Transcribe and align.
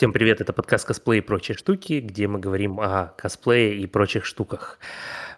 Всем 0.00 0.14
привет, 0.14 0.40
это 0.40 0.54
подкаст 0.54 0.86
«Косплей 0.86 1.18
и 1.18 1.20
прочие 1.20 1.54
штуки», 1.54 2.00
где 2.00 2.26
мы 2.26 2.38
говорим 2.38 2.80
о 2.80 3.12
косплее 3.18 3.76
и 3.76 3.86
прочих 3.86 4.24
штуках. 4.24 4.78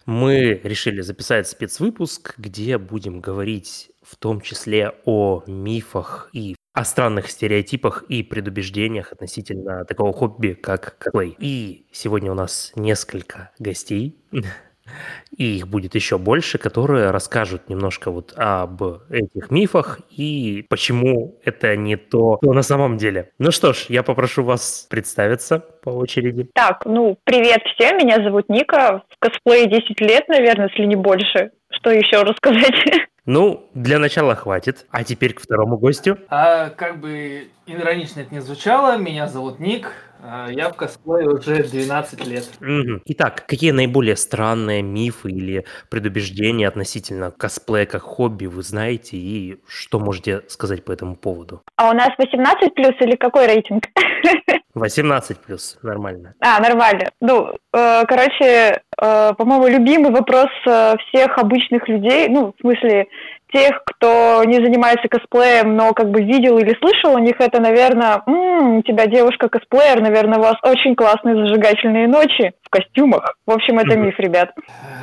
Мы 0.07 0.61
решили 0.63 1.01
записать 1.01 1.49
спецвыпуск, 1.49 2.35
где 2.39 2.79
будем 2.79 3.21
говорить 3.21 3.91
в 4.03 4.15
том 4.15 4.41
числе 4.41 4.93
о 5.05 5.43
мифах 5.49 6.31
и 6.33 6.55
о 6.75 6.85
странных 6.85 7.29
стереотипах 7.29 8.05
и 8.05 8.23
предубеждениях 8.23 9.11
относительно 9.11 9.85
такого 9.85 10.13
хобби, 10.13 10.53
как 10.53 10.97
косплей. 10.97 11.35
И 11.41 11.89
сегодня 11.91 12.31
у 12.31 12.37
нас 12.37 12.71
несколько 12.77 13.51
гостей 13.59 14.17
и 15.37 15.57
их 15.57 15.69
будет 15.69 15.95
еще 15.95 16.19
больше, 16.19 16.59
которые 16.59 17.11
расскажут 17.11 17.69
немножко 17.69 18.11
вот 18.11 18.33
об 18.37 18.83
этих 19.11 19.51
мифах 19.51 20.01
и 20.11 20.65
почему 20.69 21.39
это 21.45 21.77
не 21.77 21.97
то, 21.97 22.39
что 22.43 22.53
на 22.53 22.63
самом 22.63 22.97
деле. 22.97 23.31
Ну 23.39 23.51
что 23.51 23.73
ж, 23.73 23.87
я 23.89 24.03
попрошу 24.03 24.45
вас 24.45 24.87
представиться 24.91 25.59
по 25.59 25.91
очереди. 25.91 26.49
Так, 26.55 26.85
ну, 26.85 27.19
привет 27.25 27.63
всем, 27.75 27.99
меня 27.99 28.17
зовут 28.17 28.49
Ника, 28.49 29.03
в 29.09 29.19
косплее 29.19 29.69
10 29.69 30.01
лет, 30.01 30.29
наверное, 30.29 30.69
если 30.69 30.87
не 30.87 30.97
больше. 30.97 31.51
Что 31.71 31.91
еще 31.91 32.23
рассказать? 32.23 33.09
Ну, 33.25 33.71
для 33.75 34.01
начала 34.01 34.35
хватит. 34.35 34.87
А 34.91 35.05
теперь 35.05 35.33
к 35.35 35.41
второму 35.41 35.79
гостю. 35.79 36.19
А 36.29 36.71
как 36.71 36.99
бы 36.99 37.51
иронично 37.67 38.21
это 38.21 38.35
не 38.35 38.41
звучало, 38.41 38.99
меня 38.99 39.29
зовут 39.29 39.61
Ник, 39.61 39.93
а, 40.21 40.49
я 40.51 40.69
в 40.71 40.77
косплее 40.77 41.29
уже 41.29 41.63
12 41.63 42.27
лет. 42.27 42.49
Итак, 43.05 43.45
какие 43.47 43.71
наиболее 43.71 44.17
странные 44.17 44.83
мифы 44.83 45.31
или 45.31 45.65
предубеждения 45.89 46.67
относительно 46.67 47.31
косплея 47.31 47.87
как 47.87 48.03
хобби 48.03 48.47
вы 48.47 48.63
знаете 48.63 49.17
и 49.17 49.61
что 49.69 50.01
можете 50.01 50.43
сказать 50.49 50.85
по 50.85 50.91
этому 50.91 51.17
поводу? 51.17 51.63
А 51.77 51.91
у 51.91 51.93
нас 51.93 52.11
18 52.19 52.75
плюс 52.75 52.95
или 53.01 53.17
какой 53.17 53.47
рейтинг? 53.47 53.85
18 54.75 55.39
плюс, 55.39 55.79
нормально. 55.83 56.35
А, 56.41 56.61
нормально. 56.61 57.11
Ну, 57.21 57.55
э, 57.75 58.05
короче, 58.07 58.81
э, 59.01 59.33
по-моему, 59.35 59.67
любимый 59.69 60.11
вопрос 60.11 60.49
э, 60.67 60.95
всех 61.09 61.37
обычных 61.37 61.89
людей, 61.89 62.29
ну, 62.29 62.55
в 62.57 62.61
смысле, 62.61 63.07
тех, 63.53 63.83
кто 63.85 64.43
не 64.45 64.57
занимается 64.57 65.09
косплеем, 65.09 65.77
но 65.77 65.93
как 65.93 66.11
бы 66.11 66.23
видел 66.23 66.59
или 66.59 66.75
слышал 66.79 67.15
у 67.15 67.19
них 67.19 67.37
это, 67.39 67.61
наверное, 67.61 68.23
м-м, 68.27 68.79
у 68.79 68.83
тебя 68.83 69.07
девушка 69.07 69.49
косплеер, 69.49 70.01
наверное, 70.01 70.39
у 70.39 70.43
вас 70.43 70.57
очень 70.63 70.97
классные 70.97 71.37
зажигательные 71.37 72.09
ночи 72.09 72.53
в 72.63 72.71
костюмах. 72.71 73.37
В 73.47 73.51
общем, 73.51 73.79
это 73.79 73.97
миф, 73.97 74.19
ребят. 74.19 74.53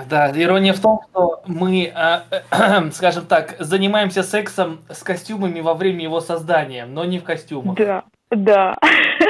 Да, 0.10 0.32
ирония 0.36 0.74
в 0.74 0.80
том, 0.80 1.02
что 1.10 1.42
мы, 1.46 1.94
э, 1.96 2.90
скажем 2.92 3.26
так, 3.26 3.56
занимаемся 3.60 4.24
сексом 4.24 4.80
с 4.90 5.04
костюмами 5.04 5.60
во 5.62 5.76
время 5.76 6.02
его 6.04 6.20
создания, 6.20 6.86
но 6.86 7.06
не 7.06 7.20
в 7.20 7.24
костюмах. 7.24 7.78
Да, 7.78 8.04
да. 8.32 8.76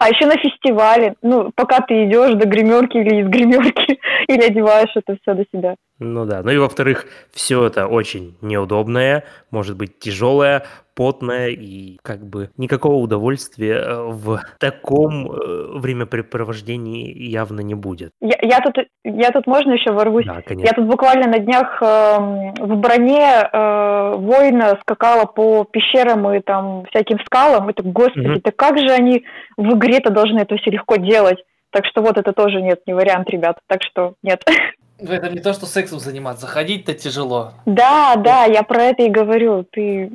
А 0.00 0.08
еще 0.08 0.26
на 0.26 0.36
фестивале, 0.36 1.14
ну, 1.22 1.50
пока 1.54 1.80
ты 1.80 2.04
идешь 2.04 2.34
до 2.34 2.46
гримерки 2.46 2.96
или 2.96 3.22
из 3.22 3.28
гримерки, 3.28 3.98
или 4.28 4.42
одеваешь 4.42 4.92
это 4.94 5.16
все 5.22 5.34
до 5.34 5.44
себя. 5.52 5.76
Ну 6.12 6.26
да. 6.26 6.42
Ну 6.42 6.50
и 6.50 6.58
во-вторых, 6.58 7.06
все 7.32 7.64
это 7.64 7.86
очень 7.86 8.36
неудобное, 8.42 9.24
может 9.50 9.76
быть 9.76 9.98
тяжелое, 9.98 10.64
потное 10.94 11.48
и 11.48 11.98
как 12.02 12.24
бы 12.24 12.50
никакого 12.56 12.94
удовольствия 12.96 13.74
э, 13.74 14.02
в 14.10 14.40
таком 14.58 15.30
э, 15.32 15.78
времяпрепровождении 15.78 17.12
явно 17.28 17.60
не 17.60 17.74
будет. 17.74 18.10
Я, 18.20 18.36
я 18.42 18.60
тут, 18.60 18.76
я 19.04 19.30
тут 19.30 19.46
можно 19.46 19.72
еще 19.72 19.92
ворвусь? 19.92 20.26
Да, 20.26 20.40
конечно. 20.42 20.66
Я 20.68 20.72
тут 20.72 20.86
буквально 20.86 21.26
на 21.28 21.38
днях 21.38 21.82
э, 21.82 22.16
в 22.60 22.76
броне 22.76 23.48
э, 23.52 24.12
воина 24.16 24.78
скакала 24.82 25.24
по 25.24 25.64
пещерам 25.64 26.32
и 26.32 26.40
там 26.40 26.84
всяким 26.90 27.18
скалам. 27.26 27.68
Это, 27.68 27.82
господи, 27.82 28.26
Мгм. 28.28 28.40
да 28.44 28.52
как 28.54 28.78
же 28.78 28.90
они 28.90 29.24
в 29.56 29.74
игре-то 29.76 30.10
должны 30.10 30.40
это 30.40 30.56
все 30.56 30.70
легко 30.70 30.96
делать? 30.96 31.38
Так 31.70 31.86
что 31.86 32.02
вот 32.02 32.16
это 32.16 32.32
тоже 32.32 32.62
нет, 32.62 32.82
не 32.86 32.94
вариант, 32.94 33.28
ребят. 33.30 33.58
Так 33.66 33.80
что 33.82 34.14
нет. 34.22 34.44
Это 34.98 35.28
не 35.30 35.40
то, 35.40 35.52
что 35.52 35.66
сексом 35.66 35.98
заниматься, 35.98 36.46
ходить-то 36.46 36.94
тяжело. 36.94 37.52
Да, 37.66 38.16
да, 38.16 38.44
я 38.44 38.62
про 38.62 38.82
это 38.84 39.02
и 39.02 39.10
говорю. 39.10 39.64
Ты 39.70 40.12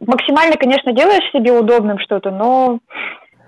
максимально, 0.00 0.56
конечно, 0.56 0.92
делаешь 0.92 1.30
себе 1.32 1.52
удобным 1.52 1.98
что-то, 1.98 2.30
но 2.30 2.80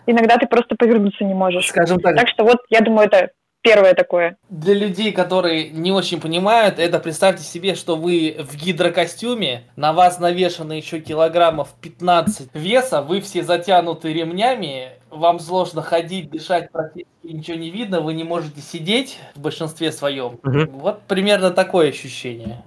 иногда 0.07 0.37
ты 0.37 0.47
просто 0.47 0.77
повернуться 0.77 1.25
не 1.25 1.35
можешь. 1.35 1.69
Скажем 1.69 1.99
так, 2.01 2.17
Так 2.17 2.29
что 2.29 2.45
вот, 2.45 2.59
я 2.69 2.81
думаю, 2.81 3.07
это 3.09 3.31
первое 3.63 3.95
такое. 3.95 4.37
для 4.51 4.75
людей, 4.75 5.13
которые 5.13 5.71
не 5.71 5.93
очень 5.93 6.21
понимают, 6.21 6.79
это 6.79 6.99
представьте 6.99 7.45
себе, 7.45 7.75
что 7.77 7.97
вы 7.97 8.37
в 8.39 8.57
гидрокостюме, 8.57 9.65
на 9.77 9.93
вас 9.93 10.19
навешано 10.19 10.73
еще 10.73 10.99
килограммов 11.01 11.69
15 11.81 12.51
веса, 12.55 13.03
вы 13.03 13.21
все 13.21 13.43
затянуты 13.43 14.13
ремнями, 14.13 14.91
вам 15.13 15.39
сложно 15.39 15.83
ходить, 15.83 16.31
дышать, 16.31 16.73
практически 16.73 17.07
ничего 17.23 17.57
не 17.57 17.71
видно, 17.71 18.01
вы 18.01 18.15
не 18.15 18.25
можете 18.25 18.61
сидеть 18.61 19.19
в 19.35 19.41
большинстве 19.41 19.93
своем. 19.93 20.39
Мгм. 20.43 20.71
Вот 20.79 21.03
примерно 21.03 21.51
такое 21.51 21.91
ощущение. 21.91 22.63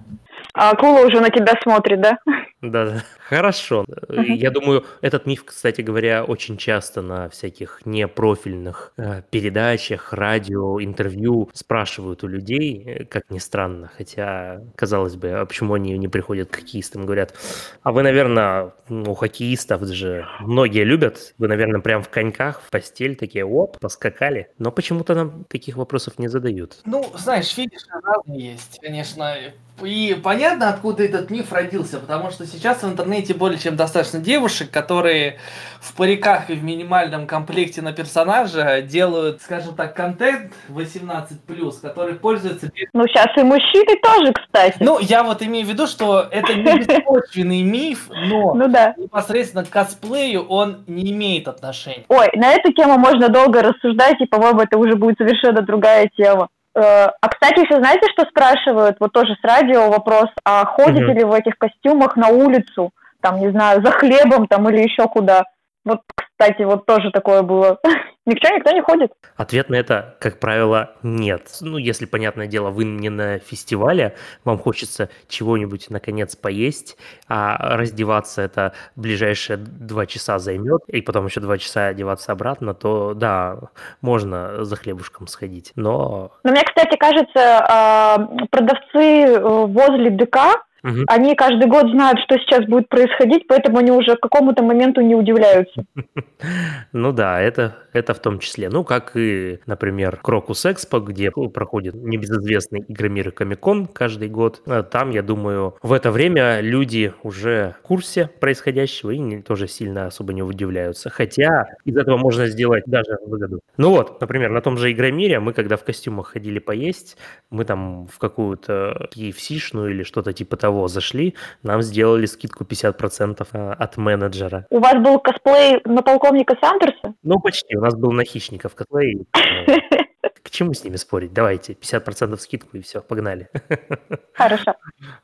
А 0.56 0.70
акула 0.70 1.00
уже 1.06 1.20
на 1.20 1.28
тебя 1.28 1.52
смотрит, 1.62 2.00
да? 2.00 2.18
Да, 2.62 2.86
да. 2.86 3.04
Хорошо. 3.28 3.84
Мгм. 4.08 4.34
Я 4.34 4.50
думаю, 4.50 4.84
этот 5.02 5.26
миф, 5.26 5.44
кстати 5.44 5.82
говоря, 5.82 6.24
очень 6.24 6.56
часто 6.56 7.02
на 7.02 7.28
всяких 7.28 7.80
непрофильных 7.84 8.92
э, 8.96 9.22
передачах, 9.30 10.14
радио, 10.14 10.82
интервью 10.82 11.50
спрашивают 11.52 12.24
у 12.24 12.28
людей, 12.28 13.06
как 13.10 13.30
ни 13.30 13.38
странно. 13.38 13.90
Хотя, 13.96 14.62
казалось 14.76 15.16
бы, 15.16 15.30
а 15.32 15.44
почему 15.44 15.74
они 15.74 15.98
не 15.98 16.08
приходят 16.08 16.48
к 16.48 16.56
хоккеистам, 16.56 17.04
говорят, 17.04 17.34
а 17.82 17.92
вы, 17.92 18.02
наверное, 18.02 18.72
у 18.88 19.14
хоккеистов 19.14 19.82
же 19.86 20.26
многие 20.40 20.84
любят, 20.84 21.34
вы, 21.36 21.48
наверное, 21.48 21.80
прям 21.80 22.02
в 22.02 22.08
коньках, 22.08 22.62
в 22.62 22.70
постель 22.70 23.16
такие, 23.16 23.44
оп, 23.44 23.78
поскакали. 23.78 24.48
Но 24.58 24.72
почему-то 24.72 25.14
нам 25.14 25.44
таких 25.44 25.76
вопросов 25.76 26.18
не 26.18 26.28
задают. 26.28 26.78
Ну, 26.86 27.04
знаешь, 27.14 27.48
фетиши 27.48 27.86
разные 28.02 28.52
есть, 28.52 28.78
конечно. 28.80 29.34
И 29.82 30.18
понятно, 30.22 30.70
откуда 30.70 31.04
этот 31.04 31.30
миф 31.30 31.52
родился, 31.52 31.98
потому 31.98 32.30
что 32.30 32.46
сейчас 32.46 32.82
в 32.82 32.88
интернете 32.88 33.34
более 33.34 33.58
чем 33.58 33.76
достаточно 33.76 34.20
девушек, 34.20 34.70
которые 34.70 35.38
в 35.80 35.94
париках 35.94 36.50
и 36.50 36.54
в 36.54 36.64
минимальном 36.64 37.26
комплекте 37.26 37.82
на 37.82 37.92
персонажа 37.92 38.80
делают, 38.80 39.42
скажем 39.42 39.74
так, 39.74 39.94
контент 39.94 40.52
18+, 40.68 41.80
который 41.82 42.14
пользуется... 42.14 42.70
Ну, 42.92 43.06
сейчас 43.06 43.28
и 43.36 43.42
мужчины 43.42 43.96
тоже, 44.02 44.32
кстати. 44.32 44.76
Ну, 44.80 44.98
я 44.98 45.22
вот 45.22 45.42
имею 45.42 45.66
в 45.66 45.68
виду, 45.68 45.86
что 45.86 46.26
это 46.30 46.54
не 46.54 46.78
беспочвенный 46.78 47.62
миф, 47.62 48.08
но 48.10 48.54
Ну 48.54 48.68
да. 48.68 48.94
непосредственно 48.96 49.64
к 49.64 49.70
косплею 49.70 50.46
он 50.46 50.84
не 50.86 51.12
имеет 51.12 51.48
отношения. 51.48 52.04
Ой, 52.08 52.28
на 52.34 52.52
эту 52.52 52.72
тему 52.72 52.98
можно 52.98 53.28
долго 53.28 53.62
рассуждать, 53.62 54.20
и, 54.20 54.26
по-моему, 54.26 54.60
это 54.60 54.78
уже 54.78 54.96
будет 54.96 55.18
совершенно 55.18 55.62
другая 55.62 56.10
тема. 56.16 56.48
Э, 56.76 57.08
А, 57.22 57.28
кстати, 57.28 57.60
еще 57.60 57.76
знаете, 57.76 58.06
что 58.12 58.26
спрашивают? 58.28 58.98
Вот 59.00 59.12
тоже 59.12 59.34
с 59.40 59.44
радио 59.44 59.88
вопрос, 59.90 60.26
а 60.44 60.66
ходите 60.66 61.04
Мгм. 61.06 61.16
ли 61.16 61.24
в 61.24 61.32
этих 61.32 61.56
костюмах 61.56 62.16
на 62.16 62.28
улицу, 62.28 62.90
там, 63.22 63.40
не 63.40 63.50
знаю, 63.50 63.82
за 63.82 63.90
хлебом 63.92 64.46
там 64.46 64.68
или 64.68 64.82
еще 64.82 65.08
куда? 65.08 65.44
Вот, 65.86 66.00
кстати, 66.14 66.62
вот 66.62 66.84
тоже 66.84 67.10
такое 67.10 67.42
было. 67.42 67.78
Ничего, 68.26 68.56
никто 68.56 68.72
не 68.72 68.82
ходит. 68.82 69.12
Ответ 69.36 69.70
на 69.70 69.76
это, 69.76 70.16
как 70.20 70.40
правило, 70.40 70.94
нет. 71.04 71.58
Ну, 71.60 71.78
если, 71.78 72.06
понятное 72.06 72.48
дело, 72.48 72.70
вы 72.70 72.84
не 72.84 73.08
на 73.08 73.38
фестивале, 73.38 74.16
вам 74.44 74.58
хочется 74.58 75.10
чего-нибудь, 75.28 75.90
наконец, 75.90 76.34
поесть, 76.34 76.96
а 77.28 77.76
раздеваться 77.76 78.42
это 78.42 78.72
ближайшие 78.96 79.58
два 79.58 80.06
часа 80.06 80.40
займет, 80.40 80.82
и 80.88 81.00
потом 81.02 81.26
еще 81.26 81.40
два 81.40 81.56
часа 81.56 81.86
одеваться 81.86 82.32
обратно, 82.32 82.74
то 82.74 83.14
да, 83.14 83.58
можно 84.00 84.64
за 84.64 84.74
хлебушком 84.74 85.28
сходить. 85.28 85.72
Но 85.76 86.32
Но 86.42 86.50
мне, 86.50 86.64
кстати, 86.64 86.96
кажется, 86.96 87.64
а, 87.68 88.18
продавцы 88.50 88.98
э, 88.98 89.38
возле 89.38 90.10
ДК, 90.10 90.66
мгм, 90.86 91.04
они 91.08 91.34
каждый 91.34 91.68
год 91.68 91.90
знают, 91.90 92.18
что 92.20 92.38
сейчас 92.38 92.64
будет 92.66 92.88
происходить, 92.88 93.46
поэтому 93.48 93.78
они 93.78 93.90
уже 93.90 94.16
к 94.16 94.20
какому-то 94.20 94.62
моменту 94.62 95.00
не 95.00 95.14
удивляются. 95.14 95.84
ну 96.92 97.12
да, 97.12 97.40
это, 97.40 97.76
это 97.92 98.14
в 98.14 98.20
том 98.20 98.38
числе. 98.38 98.68
Ну, 98.68 98.84
как 98.84 99.12
и, 99.16 99.58
например, 99.66 100.18
Крокус 100.22 100.64
Экспо, 100.66 101.00
где 101.00 101.30
проходит 101.30 101.94
небезызвестный 101.94 102.84
Игромир 102.88 103.28
и 103.28 103.30
Комикон 103.30 103.86
каждый 103.86 104.28
год. 104.28 104.62
А 104.66 104.82
Там, 104.82 105.10
я 105.10 105.22
думаю, 105.22 105.76
в 105.82 105.92
это 105.92 106.10
время 106.10 106.60
люди 106.60 107.12
уже 107.22 107.74
в 107.80 107.82
курсе 107.86 108.30
происходящего 108.40 109.10
и 109.10 109.18
не- 109.18 109.42
тоже 109.42 109.68
сильно 109.68 110.06
особо 110.06 110.32
не 110.32 110.42
удивляются. 110.42 111.10
Хотя 111.10 111.66
из 111.84 111.96
этого 111.96 112.16
можно 112.16 112.46
сделать 112.46 112.84
даже 112.86 113.18
выгоду. 113.26 113.60
Ну 113.76 113.90
вот, 113.90 114.20
например, 114.20 114.50
на 114.50 114.60
том 114.60 114.78
же 114.78 114.92
Игромире 114.92 115.40
мы, 115.40 115.52
когда 115.52 115.76
в 115.76 115.84
костюмах 115.84 116.28
ходили 116.28 116.58
поесть, 116.58 117.16
мы 117.50 117.64
там 117.64 118.06
в 118.06 118.18
какую-то 118.18 119.08
KFC-шную 119.14 119.90
или 119.90 120.02
что-то 120.02 120.32
типа 120.32 120.56
того 120.56 120.75
зашли, 120.88 121.34
нам 121.62 121.82
сделали 121.82 122.26
скидку 122.26 122.64
50% 122.64 123.46
а, 123.52 123.72
от 123.72 123.96
менеджера. 123.96 124.66
У 124.70 124.78
вас 124.78 124.94
был 124.94 125.18
косплей 125.18 125.80
на 125.84 126.02
полковника 126.02 126.56
Сандерса? 126.60 127.14
Ну, 127.22 127.40
почти. 127.40 127.76
У 127.76 127.80
нас 127.80 127.94
был 127.94 128.12
на 128.12 128.24
хищников 128.24 128.74
котлей. 128.74 129.26
Ну, 129.66 129.74
К 130.42 130.50
чему 130.50 130.74
с 130.74 130.84
ними 130.84 130.96
спорить? 130.96 131.32
Давайте, 131.32 131.72
50% 131.72 132.36
скидку 132.36 132.76
и 132.76 132.80
все, 132.80 133.00
погнали. 133.00 133.48
Хорошо. 134.34 134.74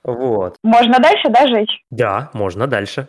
Вот. 0.02 0.56
Можно 0.64 0.98
дальше, 0.98 1.28
да, 1.28 1.46
жечь? 1.46 1.80
Да, 1.90 2.30
можно 2.32 2.66
дальше. 2.66 3.08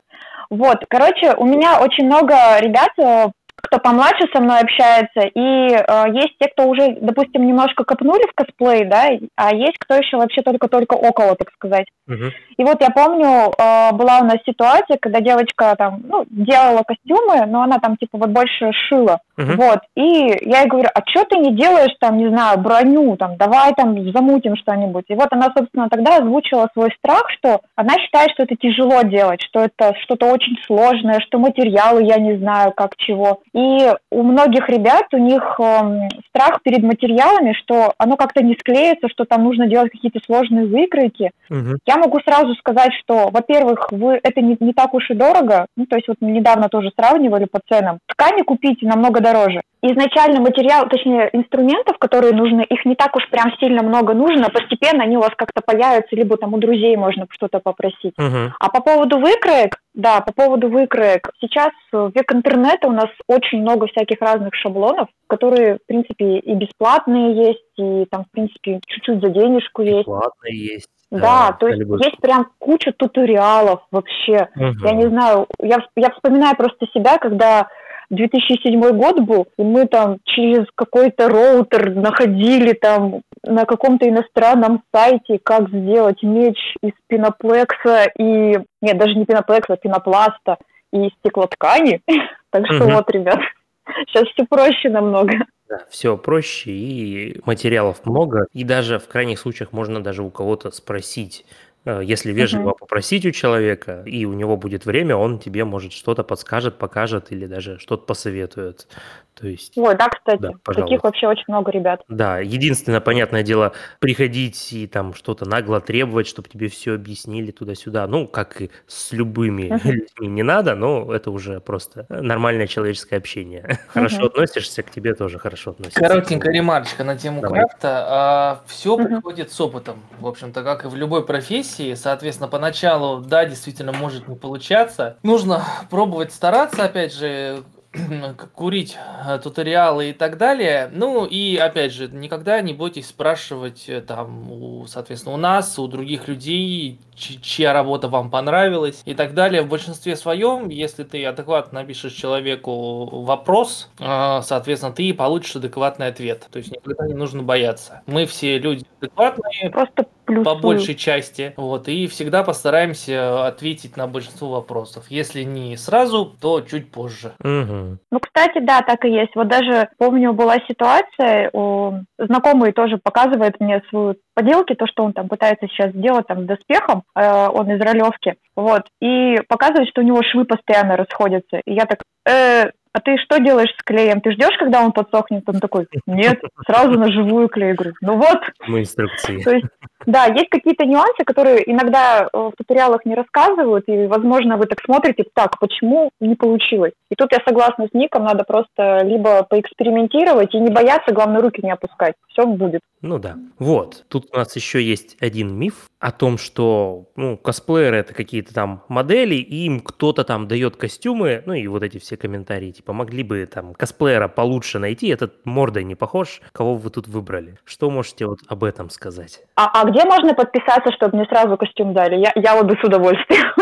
Вот, 0.50 0.86
короче, 0.88 1.34
у 1.36 1.46
меня 1.46 1.82
очень 1.82 2.06
много 2.06 2.36
ребят, 2.60 2.92
э, 3.00 3.32
кто 3.56 3.80
помладше 3.80 4.28
со 4.34 4.42
мной 4.42 4.60
общается, 4.60 5.22
и 5.22 5.70
э, 5.74 6.06
есть 6.14 6.38
те, 6.40 6.50
кто 6.50 6.68
уже, 6.68 6.98
допустим, 7.02 7.48
немножко 7.48 7.84
копнули 7.84 8.24
в 8.30 8.34
косплей, 8.36 8.86
да, 8.86 9.08
а 9.36 9.56
есть 9.56 9.78
кто 9.80 9.96
еще 9.96 10.18
вообще 10.18 10.42
только-только 10.42 10.94
около, 10.94 11.36
так 11.36 11.52
сказать. 11.54 11.88
Мгм. 12.08 12.32
И 12.58 12.64
вот 12.64 12.82
я 12.82 12.90
помню, 12.90 13.52
э, 13.58 13.92
была 13.94 14.20
у 14.20 14.26
нас 14.26 14.38
ситуация, 14.46 14.98
когда 15.02 15.22
девочка 15.22 15.76
там, 15.78 16.02
ну, 16.04 16.26
делала 16.30 16.84
костюмы, 16.84 17.46
но 17.48 17.64
она 17.64 17.80
там 17.80 17.96
типа 17.98 18.18
вот 18.18 18.30
больше 18.30 18.72
шила. 18.72 19.20
Мгм. 19.38 19.56
Вот, 19.56 19.80
и 19.96 20.38
я 20.42 20.62
ей 20.62 20.68
говорю, 20.68 20.90
а 20.94 21.02
что 21.08 21.24
ты 21.26 21.38
не 21.38 21.56
делаешь 21.56 21.96
там, 22.00 22.18
не 22.18 22.28
знаю, 22.28 22.60
броню, 22.60 23.16
там, 23.18 23.38
давай 23.38 23.74
там 23.74 24.12
замутим 24.12 24.56
что-нибудь. 24.56 25.06
И 25.08 25.16
вот 25.16 25.30
она, 25.32 25.52
собственно, 25.58 25.90
тогда 25.90 26.18
озвучила 26.18 26.70
свой 26.74 26.92
страх, 26.98 27.24
что 27.32 27.62
она 27.76 27.98
считает, 28.00 28.32
что 28.32 28.44
это 28.44 28.56
тяжело 28.56 29.02
делать, 29.04 29.42
что 29.42 29.62
это 29.62 29.94
что-то 30.04 30.28
очень 30.28 30.58
сложное, 30.66 31.20
что 31.22 31.40
материалы 31.40 32.04
я 32.04 32.18
не 32.18 32.38
знаю, 32.38 32.74
как 32.74 32.96
чего. 32.98 33.40
И 33.54 33.90
у 34.12 34.24
многих 34.24 34.70
ребят, 34.70 35.06
у 35.14 35.18
них 35.18 35.42
эм, 35.60 36.10
страх 36.30 36.62
перед 36.64 36.84
материалами, 36.84 37.54
что 37.54 37.94
оно 37.98 38.18
как-то 38.18 38.44
не 38.44 38.56
склеится, 38.56 39.08
что 39.10 39.26
там 39.26 39.44
нужно 39.44 39.68
делать 39.68 39.92
какие-то 39.92 40.20
сложные 40.26 40.66
выкройки. 40.66 41.32
Мгм. 41.50 41.78
Я 41.94 42.00
могу 42.00 42.20
сразу 42.26 42.56
сказать, 42.56 42.92
что, 43.04 43.30
во-первых, 43.30 43.88
вы 43.92 44.20
это 44.24 44.42
не, 44.42 44.58
не 44.60 44.74
так 44.74 44.96
уж 44.96 45.12
и 45.12 45.14
дорого. 45.14 45.68
Ну, 45.78 45.86
то 45.86 45.96
есть 45.96 46.08
вот 46.08 46.18
мы 46.22 46.32
недавно 46.32 46.68
тоже 46.68 46.92
сравнивали 46.98 47.46
по 47.46 47.60
ценам. 47.70 48.00
Ткани 48.08 48.42
купите 48.42 48.88
намного 48.88 49.22
дороже. 49.22 49.62
Изначально 49.84 50.40
материал, 50.40 50.88
точнее 50.90 51.30
инструментов, 51.34 51.98
которые 52.00 52.34
нужны, 52.34 52.62
их 52.62 52.86
не 52.86 52.96
так 52.96 53.16
уж 53.16 53.30
прям 53.30 53.52
сильно 53.60 53.84
много 53.84 54.14
нужно. 54.14 54.50
Постепенно 54.50 55.04
они 55.04 55.18
у 55.18 55.20
вас 55.20 55.32
как-то 55.36 55.62
появятся, 55.62 56.16
либо 56.16 56.38
там 56.38 56.54
у 56.54 56.58
друзей 56.58 56.96
можно 56.96 57.28
что-то 57.30 57.60
попросить. 57.60 58.14
Мгм. 58.18 58.54
А 58.60 58.70
по 58.70 58.82
поводу 58.82 59.20
выкроек, 59.20 59.78
да, 59.94 60.22
по 60.22 60.32
поводу 60.32 60.70
выкроек. 60.70 61.30
Сейчас 61.42 61.72
в 61.92 62.12
век 62.16 62.34
интернета 62.34 62.88
у 62.88 62.92
нас 62.92 63.10
очень 63.28 63.60
много 63.62 63.88
всяких 63.88 64.22
разных 64.22 64.56
шаблонов, 64.56 65.10
которые, 65.28 65.76
в 65.76 65.86
принципе, 65.86 66.38
и 66.38 66.56
бесплатные 66.56 67.36
есть, 67.36 67.74
и 67.78 68.06
там, 68.10 68.24
в 68.24 68.32
принципе, 68.32 68.80
чуть-чуть 68.88 69.22
за 69.22 69.30
денежку 69.30 69.82
есть. 69.82 70.06
Платно 70.06 70.48
есть. 70.48 70.88
Да, 71.20 71.56
то 71.60 71.68
на 71.68 71.74
есть 71.74 72.06
есть 72.06 72.22
прям 72.22 72.48
куча 72.60 72.92
туториалов 72.92 73.82
вообще. 73.92 74.50
Мгм. 74.56 74.86
Я 74.86 74.92
не 74.94 75.08
знаю, 75.08 75.48
я, 75.60 75.78
я 75.96 76.10
вспоминаю 76.12 76.56
просто 76.56 76.88
себя, 76.94 77.18
когда 77.18 77.68
2007 78.10 78.80
год 78.98 79.20
был, 79.22 79.48
и 79.58 79.64
мы 79.64 79.86
там 79.86 80.18
через 80.24 80.66
какой-то 80.76 81.30
роутер 81.30 81.96
находили 81.96 82.74
там 82.74 83.22
на 83.46 83.66
каком-то 83.66 84.08
иностранном 84.08 84.84
сайте, 84.94 85.40
как 85.44 85.70
сделать 85.70 86.22
меч 86.24 86.58
из 86.82 86.94
пеноплекса 87.08 88.06
и... 88.18 88.60
Нет, 88.82 88.98
даже 88.98 89.16
не 89.16 89.26
пеноплекса, 89.26 89.74
а 89.74 89.78
пенопласта 89.78 90.58
и 90.92 91.10
стеклоткани. 91.20 92.02
Так 92.50 92.68
что 92.68 92.84
вот, 92.84 93.10
ребят, 93.10 93.40
сейчас 94.08 94.26
все 94.26 94.46
проще 94.46 94.88
намного. 94.90 95.34
Да, 95.74 95.86
все 95.90 96.18
проще, 96.18 96.72
и 96.72 97.42
материалов 97.46 98.06
много, 98.06 98.46
и 98.54 98.64
даже 98.64 99.00
в 99.00 99.08
крайних 99.08 99.40
случаях 99.40 99.72
можно 99.72 100.04
даже 100.04 100.22
у 100.22 100.30
кого-то 100.30 100.70
спросить, 100.72 101.46
если 101.86 102.32
вежливо 102.32 102.70
Мгм. 102.70 102.76
попросить 102.80 103.26
у 103.26 103.32
человека, 103.32 104.04
и 104.06 104.26
у 104.26 104.34
него 104.34 104.56
будет 104.58 104.86
время, 104.86 105.16
он 105.16 105.40
тебе, 105.40 105.66
может, 105.66 105.92
что-то 105.94 106.24
подскажет, 106.24 106.78
покажет 106.78 107.32
или 107.32 107.46
даже 107.46 107.78
что-то 107.80 108.06
посоветует. 108.06 108.88
То 109.34 109.48
есть, 109.48 109.76
Ой, 109.78 109.96
да, 109.98 110.10
кстати, 110.10 110.40
Да, 110.42 110.52
пожалуйста. 110.64 110.82
таких 110.92 111.04
вообще 111.04 111.28
очень 111.28 111.46
много 111.48 111.72
ребят. 111.72 112.02
да, 112.08 112.38
единственное, 112.40 113.02
понятное 113.02 113.42
дело, 113.42 113.74
приходить 114.00 114.72
и 114.74 114.86
там 114.86 115.16
что-то 115.16 115.46
нагло 115.50 115.82
требовать, 115.82 116.28
чтобы 116.28 116.48
тебе 116.50 116.68
все 116.68 116.94
объяснили 116.94 117.50
туда-сюда. 117.52 118.06
Ну, 118.08 118.28
как 118.28 118.62
и 118.62 118.70
с 118.86 119.12
любыми 119.12 119.70
Мгм. 119.74 119.90
людьми 119.92 120.28
не 120.28 120.44
надо, 120.44 120.76
но 120.76 121.12
это 121.12 121.32
уже 121.32 121.60
просто 121.60 122.06
нормальное 122.10 122.68
человеческое 122.68 123.18
общение. 123.18 123.80
Хорошо 123.88 124.18
Мгм. 124.18 124.26
относишься, 124.28 124.84
к 124.84 124.92
тебе 124.92 125.16
тоже 125.16 125.40
хорошо 125.40 125.72
относятся. 125.72 126.00
Коротенькая 126.00 126.54
ремарочка 126.54 127.04
на 127.04 127.18
тему 127.18 127.42
Давай. 127.42 127.62
крафта. 127.62 128.62
все 128.68 128.96
Мгм. 128.96 129.08
приходит 129.08 129.52
с 129.52 129.60
опытом. 129.60 129.96
В 130.20 130.28
общем-то, 130.28 130.64
как 130.64 130.86
и 130.86 130.88
в 130.88 130.96
любой 130.96 131.26
профессии. 131.26 131.73
Соответственно, 131.96 132.48
поначалу, 132.48 133.22
да, 133.22 133.46
действительно 133.46 133.92
может 133.92 134.28
не 134.28 134.36
получаться. 134.36 135.18
Нужно 135.24 135.64
пробовать 135.90 136.34
стараться, 136.34 136.84
опять 136.86 137.14
же, 137.14 137.64
курить 138.56 138.98
э, 139.26 139.40
туториалы 139.40 140.10
и 140.10 140.14
так 140.14 140.38
далее. 140.38 140.90
Ну 140.92 141.26
и 141.26 141.58
опять 141.58 141.94
же, 141.94 142.08
никогда 142.08 142.60
не 142.62 142.74
бойтесь 142.74 143.08
спрашивать 143.08 143.86
э, 143.88 144.02
там, 144.02 144.52
у, 144.52 144.88
соответственно, 144.88 145.36
у 145.36 145.38
нас, 145.38 145.78
у 145.78 145.88
других 145.88 146.28
людей, 146.28 147.00
чья 147.16 147.74
работа 147.74 148.08
вам 148.08 148.32
понравилась 148.32 149.02
и 149.06 149.14
так 149.14 149.34
далее. 149.34 149.62
В 149.62 149.70
большинстве 149.70 150.16
своем, 150.16 150.70
если 150.70 151.04
ты 151.04 151.24
адекватно 151.26 151.82
напишешь 151.82 152.14
человеку 152.14 153.22
вопрос, 153.24 153.90
э, 154.00 154.42
соответственно, 154.44 154.94
ты 154.94 155.14
получишь 155.14 155.56
адекватный 155.56 156.08
ответ. 156.08 156.48
То 156.52 156.58
есть 156.58 156.72
никогда 156.72 157.08
не 157.08 157.14
нужно 157.14 157.44
бояться. 157.44 158.02
Мы 158.08 158.26
все 158.26 158.58
люди 158.58 158.86
адекватные, 159.00 159.70
Просто 159.70 160.08
плюсую. 160.26 160.44
по 160.46 160.56
большей 160.56 160.96
части. 160.96 161.54
Вот, 161.58 161.88
и 161.88 162.08
всегда 162.08 162.44
постараемся 162.44 163.46
ответить 163.48 163.98
на 163.98 164.08
большинство 164.08 164.50
вопросов. 164.50 165.06
Если 165.10 165.44
не 165.44 165.78
сразу, 165.78 166.26
то 166.42 166.62
чуть 166.62 166.92
позже. 166.92 167.34
Мгм. 167.40 168.00
Ну, 168.12 168.20
кстати, 168.20 168.60
да, 168.60 168.82
так 168.82 169.06
и 169.06 169.10
есть. 169.12 169.36
Вот 169.36 169.48
даже 169.48 169.90
помню, 169.98 170.34
была 170.34 170.58
ситуация, 170.68 171.50
у- 171.54 171.94
знакомый 172.18 172.72
тоже 172.72 172.98
показывает 172.98 173.60
мне 173.60 173.82
свою 173.90 174.16
поделки, 174.36 174.74
то, 174.74 174.88
что 174.88 175.04
он 175.04 175.14
там 175.14 175.28
пытается 175.28 175.68
сейчас 175.68 175.92
сделать 175.92 176.28
там 176.28 176.44
с 176.44 176.48
доспехом, 176.48 177.04
э, 177.16 177.48
он 177.48 177.72
из 177.72 177.82
ролевки, 177.82 178.36
вот, 178.56 178.84
и 179.02 179.38
показывает, 179.48 179.90
что 179.90 180.02
у 180.02 180.04
него 180.04 180.22
швы 180.24 180.46
постоянно 180.46 180.98
расходятся. 180.98 181.58
И 181.66 181.74
я 181.74 181.86
так, 181.86 182.00
«Э, 182.28 182.72
а 182.94 183.00
ты 183.00 183.18
что 183.18 183.40
делаешь 183.40 183.74
с 183.78 183.84
клеем? 183.84 184.22
Ты 184.22 184.32
ждешь, 184.32 184.56
когда 184.60 184.82
он 184.82 184.92
подсохнет? 184.92 185.44
Он 185.48 185.60
такой, 185.60 185.88
нет, 186.06 186.40
сразу 186.66 186.92
на 186.92 187.12
живую 187.12 187.50
клей. 187.50 187.74
Говорю, 187.74 187.94
ну 188.02 188.18
вот, 188.18 188.40
Мы 188.68 188.82
инструкции. 188.82 189.42
то 189.42 189.52
есть, 189.52 189.66
да, 190.06 190.26
есть 190.26 190.50
какие-то 190.50 190.86
нюансы, 190.86 191.24
которые 191.26 191.70
иногда 191.70 192.28
э, 192.32 192.38
в 192.38 192.52
туториалах 192.56 193.06
не 193.06 193.16
рассказывают, 193.16 193.86
и, 193.88 194.06
возможно, 194.06 194.58
вы 194.58 194.68
так 194.68 194.80
смотрите, 194.86 195.26
так, 195.34 195.60
почему 195.60 196.12
не 196.20 196.36
получилось? 196.36 196.94
И 197.10 197.16
тут 197.16 197.32
я 197.32 197.40
согласна 197.46 197.88
с 197.88 197.94
Ником, 197.94 198.26
надо 198.26 198.44
просто 198.44 199.00
либо 199.04 199.44
поэкспериментировать 199.44 200.54
и 200.54 200.60
не 200.60 200.70
бояться, 200.70 201.14
главное, 201.14 201.42
руки 201.42 201.62
не 201.64 201.72
опускать. 201.72 202.14
Все 202.28 202.46
будет. 202.46 202.82
Ну 203.02 203.20
да. 203.20 203.36
Вот. 203.60 204.06
Тут 204.08 204.28
у 204.32 204.38
нас 204.38 204.56
еще 204.56 204.82
есть 204.82 205.18
один 205.20 205.54
миф 205.56 205.90
о 206.00 206.12
том, 206.12 206.38
что 206.38 207.06
ну, 207.16 207.38
косплееры 207.38 207.98
это 207.98 208.14
какие-то 208.14 208.54
там 208.54 208.84
модели, 208.88 209.36
и 209.36 209.66
им 209.66 209.82
кто-то 209.82 210.24
там 210.24 210.48
дает 210.48 210.78
костюмы, 210.78 211.44
ну 211.46 211.54
и 211.54 211.68
вот 211.68 211.84
эти 211.84 211.98
все 211.98 212.18
комментарии, 212.18 212.72
типа, 212.84 212.94
могли 212.94 213.24
бы 213.24 213.46
там 213.46 213.74
косплеера 213.74 214.28
получше 214.28 214.80
найти, 214.80 215.08
этот 215.08 215.46
мордой 215.46 215.86
не 215.86 215.96
похож, 215.96 216.42
кого 216.52 216.76
вы 216.76 216.90
тут 216.90 217.08
выбрали. 217.08 217.58
Что 217.64 217.90
можете 217.90 218.26
вот 218.26 218.40
об 218.48 218.64
этом 218.64 218.90
сказать? 218.90 219.42
А, 219.56 219.82
а 219.82 219.90
где 219.90 220.04
можно 220.04 220.34
подписаться, 220.34 220.92
чтобы 220.92 221.18
мне 221.18 221.26
сразу 221.26 221.58
костюм 221.58 221.94
дали? 221.94 222.18
Я, 222.18 222.34
я 222.36 222.56
вот 222.56 222.66
бы 222.66 222.76
с 222.76 222.84
удовольствием. 222.84 223.54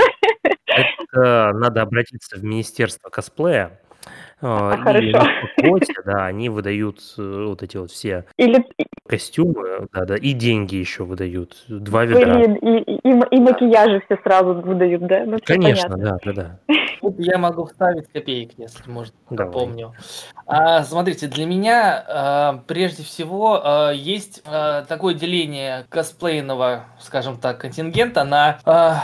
Это 0.66 1.51
надо 1.54 1.82
обратиться 1.82 2.38
в 2.38 2.44
Министерство 2.44 3.10
косплея. 3.10 3.80
А, 4.41 4.74
И 4.75 5.12
Хорошо. 5.12 5.20
на 5.20 5.48
квоте, 5.58 5.93
да, 6.05 6.25
они 6.25 6.50
выдают 6.50 7.00
э, 7.17 7.46
вот 7.48 7.63
эти 7.63 7.77
вот 7.77 7.91
все 7.91 8.25
Или, 8.38 8.65
костюмы, 9.08 9.88
да, 9.93 10.05
да, 10.05 10.15
и 10.15 10.34
деньги 10.34 10.75
еще 10.75 11.03
выдают. 11.03 11.63
Два 11.67 12.05
ведра. 12.05 12.38
блин, 12.38 12.55
и, 12.55 12.93
и, 12.93 13.36
и 13.36 13.39
макияжи 13.39 14.01
все 14.05 14.17
сразу 14.24 14.53
выдают, 14.53 15.05
да? 15.08 15.25
Ну, 15.25 15.38
Конечно, 15.43 15.98
понятно. 15.98 16.20
да, 16.24 16.34
да, 16.34 16.60
да. 16.67 16.75
Тут 17.01 17.15
я 17.17 17.38
могу 17.38 17.65
вставить 17.65 18.08
копеек, 18.12 18.51
если 18.58 18.89
можно, 18.89 19.13
Давай. 19.31 19.51
помню. 19.51 19.93
А, 20.46 20.84
смотрите, 20.84 21.27
для 21.27 21.46
меня 21.46 22.03
а, 22.08 22.63
прежде 22.67 23.03
всего 23.03 23.60
а, 23.63 23.91
есть 23.91 24.43
а, 24.46 24.84
такое 24.86 25.15
деление 25.15 25.86
косплейного, 25.89 26.86
скажем 27.00 27.38
так, 27.38 27.60
контингента 27.60 28.24
на, 28.24 28.60
а, 28.65 29.03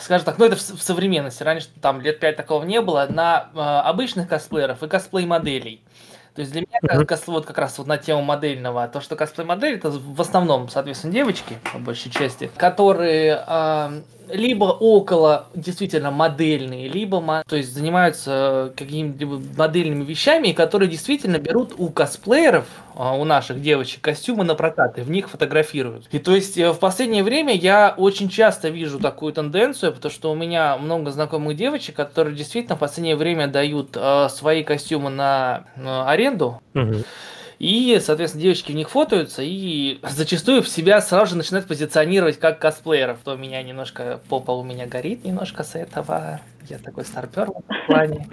скажем 0.00 0.24
так, 0.24 0.38
ну 0.38 0.46
это 0.46 0.56
в, 0.56 0.60
в 0.60 0.82
современности, 0.82 1.42
раньше 1.42 1.68
там 1.80 2.00
лет 2.00 2.20
пять 2.20 2.36
такого 2.36 2.64
не 2.64 2.80
было, 2.80 3.06
на 3.08 3.48
а, 3.54 3.82
обычных 3.82 4.28
косплееров 4.28 4.82
и 4.82 4.88
косплей-моделей. 4.88 5.82
То 6.34 6.40
есть 6.40 6.50
для 6.50 6.62
меня 6.62 6.80
как, 6.80 6.96
Мгм. 6.96 7.06
кос- 7.06 7.26
вот 7.28 7.46
как 7.46 7.58
раз 7.58 7.78
вот 7.78 7.86
на 7.86 7.96
тему 7.96 8.22
модельного, 8.22 8.88
то, 8.88 9.00
что 9.00 9.14
косплей-модель, 9.14 9.76
это 9.76 9.90
в 9.90 10.20
основном, 10.20 10.68
соответственно, 10.68 11.12
девочки, 11.12 11.58
по 11.72 11.78
большей 11.78 12.10
части, 12.10 12.50
которые 12.56 13.44
а, 13.46 13.92
либо 14.28 14.64
около 14.64 15.46
действительно 15.54 16.10
модельные, 16.10 16.88
либо 16.88 17.44
то 17.46 17.56
есть 17.56 17.72
занимаются 17.72 18.72
какими-либо 18.76 19.40
модельными 19.56 20.04
вещами, 20.04 20.52
которые 20.52 20.88
действительно 20.88 21.38
берут 21.38 21.74
у 21.78 21.88
косплееров, 21.90 22.66
у 22.96 23.24
наших 23.24 23.60
девочек, 23.60 24.00
костюмы 24.00 24.44
на 24.44 24.54
прокат 24.54 24.98
и 24.98 25.02
в 25.02 25.10
них 25.10 25.28
фотографируют. 25.28 26.06
И 26.12 26.18
то 26.18 26.34
есть 26.34 26.56
э, 26.58 26.72
в 26.72 26.78
последнее 26.78 27.22
время 27.22 27.54
я 27.54 27.94
очень 27.96 28.28
часто 28.28 28.68
вижу 28.68 28.98
такую 28.98 29.32
тенденцию, 29.32 29.92
потому 29.92 30.12
что 30.12 30.30
у 30.30 30.34
меня 30.34 30.76
много 30.76 31.10
знакомых 31.10 31.56
девочек, 31.56 31.96
которые 31.96 32.36
действительно 32.36 32.76
в 32.76 32.78
последнее 32.78 33.16
время 33.16 33.48
дают 33.48 33.96
э, 33.96 34.28
свои 34.30 34.62
костюмы 34.62 35.10
на 35.10 35.64
аренду, 35.76 36.60
Мгм. 36.74 37.04
И, 37.64 37.98
соответственно, 37.98 38.42
девочки 38.42 38.72
в 38.72 38.74
них 38.74 38.90
фотаются 38.90 39.40
и 39.42 39.98
зачастую 40.02 40.62
в 40.62 40.68
себя 40.68 41.00
сразу 41.00 41.30
же 41.30 41.36
начинают 41.38 41.66
позиционировать 41.66 42.38
как 42.38 42.58
косплееров. 42.58 43.20
То 43.24 43.36
меня 43.36 43.62
немножко 43.62 44.20
попа 44.28 44.50
у 44.50 44.62
меня 44.62 44.86
горит 44.86 45.24
немножко 45.24 45.64
с 45.64 45.74
этого. 45.74 46.42
Я 46.68 46.76
такой 46.76 47.06
старпер 47.06 47.46
в 47.46 47.60
этом 47.60 47.86
плане. 47.86 48.28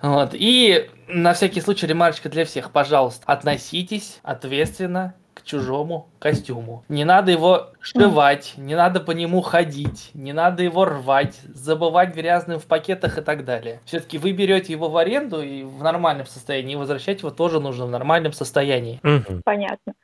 Вот. 0.00 0.30
И 0.34 0.88
на 1.08 1.34
всякий 1.34 1.60
случай 1.60 1.88
ремарочка 1.88 2.28
для 2.28 2.44
всех. 2.44 2.70
Пожалуйста, 2.70 3.24
относитесь 3.26 4.20
ответственно 4.22 5.14
к 5.34 5.42
чужому 5.42 6.08
костюму. 6.18 6.84
Не 6.88 7.04
надо 7.04 7.32
его 7.32 7.70
сшивать, 7.80 8.54
не 8.56 8.74
надо 8.74 9.00
по 9.00 9.12
нему 9.12 9.40
ходить, 9.40 10.10
не 10.14 10.32
надо 10.32 10.62
его 10.62 10.84
рвать, 10.84 11.40
забывать 11.54 12.14
грязным 12.14 12.58
в 12.58 12.66
пакетах 12.66 13.18
и 13.18 13.20
так 13.22 13.44
далее. 13.44 13.80
Все-таки 13.84 14.18
вы 14.18 14.32
берете 14.32 14.72
его 14.72 14.88
в 14.88 14.96
аренду 14.96 15.42
и 15.42 15.62
в 15.62 15.82
нормальном 15.82 16.26
состоянии, 16.26 16.74
и 16.74 16.76
возвращать 16.76 17.20
его 17.20 17.30
тоже 17.30 17.60
нужно 17.60 17.86
в 17.86 17.90
нормальном 17.90 18.32
состоянии. 18.32 19.00
Понятно. 19.44 19.94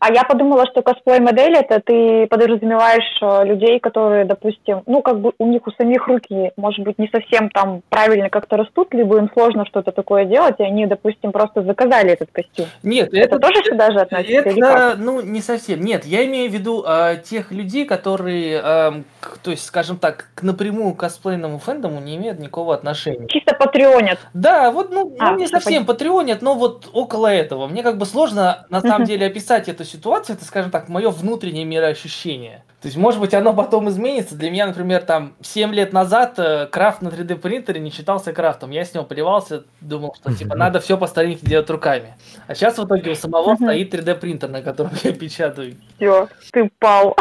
А 0.00 0.12
я 0.12 0.22
подумала, 0.22 0.64
что 0.70 0.82
косплей-модель 0.82 1.56
это 1.56 1.80
ты 1.84 2.28
подразумеваешь 2.28 3.18
э, 3.20 3.44
людей, 3.46 3.80
которые, 3.80 4.24
допустим, 4.24 4.82
ну, 4.86 5.02
как 5.02 5.20
бы 5.20 5.32
у 5.38 5.46
них 5.46 5.66
у 5.66 5.72
самих 5.72 6.06
руки, 6.06 6.52
может 6.56 6.84
быть, 6.84 6.98
не 6.98 7.08
совсем 7.08 7.50
там 7.50 7.82
правильно 7.88 8.30
как-то 8.30 8.56
растут, 8.56 8.94
либо 8.94 9.18
им 9.18 9.28
сложно 9.32 9.66
что-то 9.66 9.90
такое 9.90 10.24
делать, 10.24 10.54
и 10.58 10.62
они, 10.62 10.86
допустим, 10.86 11.32
просто 11.32 11.62
заказали 11.62 12.12
этот 12.12 12.30
костюм. 12.30 12.66
Нет, 12.84 13.08
это, 13.08 13.36
это 13.36 13.38
тоже 13.40 13.64
сюда 13.64 13.90
же 13.90 13.98
относится? 13.98 14.48
Это, 14.48 14.94
ну, 14.98 15.20
не 15.20 15.40
совсем. 15.40 15.80
Нет, 15.80 16.04
я 16.04 16.24
имею 16.26 16.48
в 16.48 16.54
виду 16.54 16.84
э, 16.86 17.16
тех 17.24 17.50
людей, 17.50 17.84
которые, 17.84 18.60
э, 18.62 18.92
к, 19.28 19.38
то 19.38 19.50
есть, 19.50 19.64
скажем 19.64 19.98
так, 19.98 20.28
к 20.34 20.42
напрямую 20.42 20.94
косплейному 20.94 21.58
фэндому 21.58 22.00
не 22.00 22.16
имеют 22.16 22.38
никакого 22.38 22.74
отношения. 22.74 23.26
Чисто 23.28 23.54
патреонят. 23.54 24.18
Да, 24.34 24.70
вот, 24.70 24.90
ну, 24.90 25.14
а, 25.18 25.32
ну 25.32 25.38
не 25.38 25.46
совсем 25.46 25.84
патреонят, 25.84 26.42
но 26.42 26.54
вот 26.54 26.88
около 26.92 27.26
этого. 27.26 27.66
Мне 27.66 27.82
как 27.82 27.98
бы 27.98 28.06
сложно, 28.06 28.66
на 28.70 28.80
самом 28.80 29.04
деле, 29.04 29.26
описать 29.26 29.68
эту 29.68 29.84
ситуация, 29.84 30.34
это, 30.34 30.44
скажем 30.44 30.70
так, 30.70 30.88
мое 30.88 31.10
внутреннее 31.10 31.64
мироощущение. 31.64 32.64
То 32.80 32.86
есть, 32.86 32.96
может 32.96 33.20
быть, 33.20 33.34
оно 33.34 33.54
потом 33.54 33.88
изменится. 33.88 34.36
Для 34.36 34.52
меня, 34.52 34.66
например, 34.68 35.02
там 35.02 35.34
7 35.40 35.74
лет 35.74 35.92
назад 35.92 36.38
э, 36.38 36.66
крафт 36.70 37.02
на 37.02 37.08
3D 37.08 37.34
принтере 37.34 37.80
не 37.80 37.90
считался 37.90 38.32
крафтом. 38.32 38.70
Я 38.70 38.84
с 38.84 38.94
него 38.94 39.04
плевался, 39.04 39.64
думал, 39.80 40.14
что 40.14 40.32
типа 40.32 40.54
надо 40.54 40.78
все 40.78 40.96
по 40.96 41.08
старинке 41.08 41.44
делать 41.44 41.68
руками. 41.70 42.14
А 42.46 42.54
сейчас 42.54 42.78
в 42.78 42.84
итоге 42.84 43.10
у 43.10 43.14
самого 43.16 43.56
стоит 43.56 43.92
3D 43.92 44.14
принтер, 44.14 44.48
на 44.48 44.62
котором 44.62 44.92
я 45.02 45.12
печатаю. 45.12 45.74
Все, 45.96 46.28
ты 46.52 46.70
пал. 46.78 47.16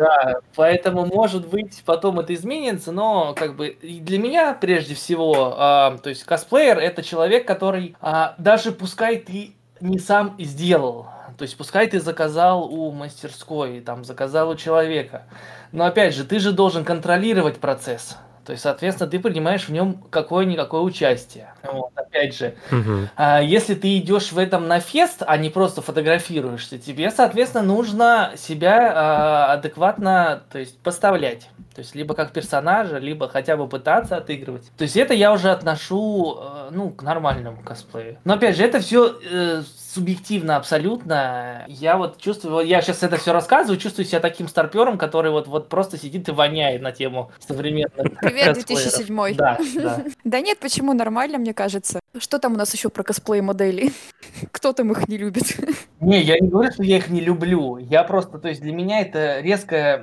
Да, 0.00 0.36
поэтому, 0.56 1.04
может 1.04 1.46
быть, 1.48 1.82
потом 1.84 2.20
это 2.20 2.32
изменится, 2.32 2.90
но 2.90 3.34
как 3.34 3.54
бы 3.54 3.76
для 3.82 4.18
меня, 4.18 4.54
прежде 4.54 4.94
всего, 4.94 5.54
э, 5.54 5.98
то 6.02 6.08
есть 6.08 6.24
косплеер 6.24 6.78
это 6.78 7.02
человек, 7.02 7.46
который 7.46 7.94
э, 8.00 8.28
даже 8.38 8.72
пускай 8.72 9.18
ты 9.18 9.52
не 9.82 9.98
сам 9.98 10.36
сделал, 10.38 11.06
то 11.36 11.42
есть 11.42 11.54
пускай 11.54 11.86
ты 11.86 12.00
заказал 12.00 12.64
у 12.64 12.90
мастерской, 12.92 13.82
там 13.82 14.06
заказал 14.06 14.48
у 14.48 14.56
человека. 14.56 15.24
Но 15.70 15.84
опять 15.84 16.14
же, 16.14 16.24
ты 16.24 16.38
же 16.38 16.52
должен 16.52 16.82
контролировать 16.82 17.58
процесс. 17.60 18.16
То 18.50 18.54
есть, 18.54 18.64
соответственно, 18.64 19.08
ты 19.08 19.20
принимаешь 19.20 19.68
в 19.68 19.68
нем 19.68 20.02
какое-никакое 20.10 20.80
участие. 20.80 21.54
Вот, 21.62 21.92
опять 21.94 22.36
же, 22.36 22.56
угу. 22.72 23.08
а, 23.14 23.40
если 23.40 23.76
ты 23.76 23.98
идешь 23.98 24.32
в 24.32 24.38
этом 24.38 24.66
на 24.66 24.80
фест, 24.80 25.22
а 25.24 25.36
не 25.36 25.50
просто 25.50 25.82
фотографируешься, 25.82 26.76
тебе, 26.76 27.12
соответственно, 27.12 27.62
нужно 27.62 28.32
себя 28.36 28.92
а, 28.92 29.52
адекватно, 29.52 30.42
то 30.50 30.58
есть, 30.58 30.80
поставлять. 30.80 31.48
То 31.76 31.82
есть, 31.82 31.94
либо 31.94 32.14
как 32.14 32.32
персонажа, 32.32 32.98
либо 32.98 33.28
хотя 33.28 33.56
бы 33.56 33.68
пытаться 33.68 34.16
отыгрывать. 34.16 34.64
То 34.76 34.82
есть, 34.82 34.96
это 34.96 35.14
я 35.14 35.32
уже 35.32 35.52
отношу, 35.52 36.36
э, 36.42 36.70
ну, 36.72 36.90
к 36.90 37.04
нормальному 37.04 37.62
косплею. 37.62 38.18
Но, 38.24 38.34
опять 38.34 38.56
же, 38.56 38.64
это 38.64 38.80
все 38.80 39.16
э, 39.30 39.62
субъективно 39.94 40.56
абсолютно. 40.56 41.64
Я 41.68 41.96
вот 41.96 42.18
чувствую, 42.18 42.66
я 42.66 42.80
сейчас 42.80 43.02
это 43.02 43.16
все 43.16 43.32
рассказываю, 43.32 43.78
чувствую 43.78 44.06
себя 44.06 44.20
таким 44.20 44.48
старпером, 44.48 44.98
который 44.98 45.30
вот, 45.30 45.48
вот 45.48 45.68
просто 45.68 45.98
сидит 45.98 46.28
и 46.28 46.32
воняет 46.32 46.82
на 46.82 46.92
тему 46.92 47.30
современных 47.40 48.20
Привет, 48.40 48.66
2007. 48.66 49.36
Да, 49.36 49.58
да. 49.76 50.04
Да 50.24 50.40
нет, 50.40 50.58
почему 50.58 50.92
нормально, 50.92 51.38
мне 51.38 51.54
кажется. 51.54 52.00
Что 52.18 52.38
там 52.38 52.54
у 52.54 52.56
нас 52.56 52.72
еще 52.72 52.88
про 52.88 53.02
косплей 53.02 53.40
моделей? 53.40 53.92
Кто 54.52 54.72
там 54.72 54.90
их 54.92 55.08
не 55.08 55.16
любит? 55.16 55.44
Не, 56.00 56.22
я 56.22 56.38
не 56.40 56.48
говорю, 56.48 56.72
что 56.72 56.82
я 56.82 56.96
их 56.96 57.10
не 57.10 57.20
люблю. 57.20 57.76
Я 57.76 58.04
просто, 58.04 58.38
то 58.38 58.48
есть 58.48 58.62
для 58.62 58.72
меня 58.72 59.02
это 59.02 59.40
резкое 59.40 60.02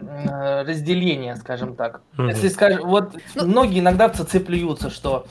разделение, 0.63 1.35
скажем 1.37 1.75
так. 1.75 2.01
Если 2.19 2.49
скажем, 2.49 2.87
вот 2.87 3.15
ну, 3.33 3.47
многие 3.47 3.79
иногда 3.79 4.07
в 4.07 4.15
ЦЦ 4.15 4.43
плюются, 4.45 4.91
что 4.91 5.25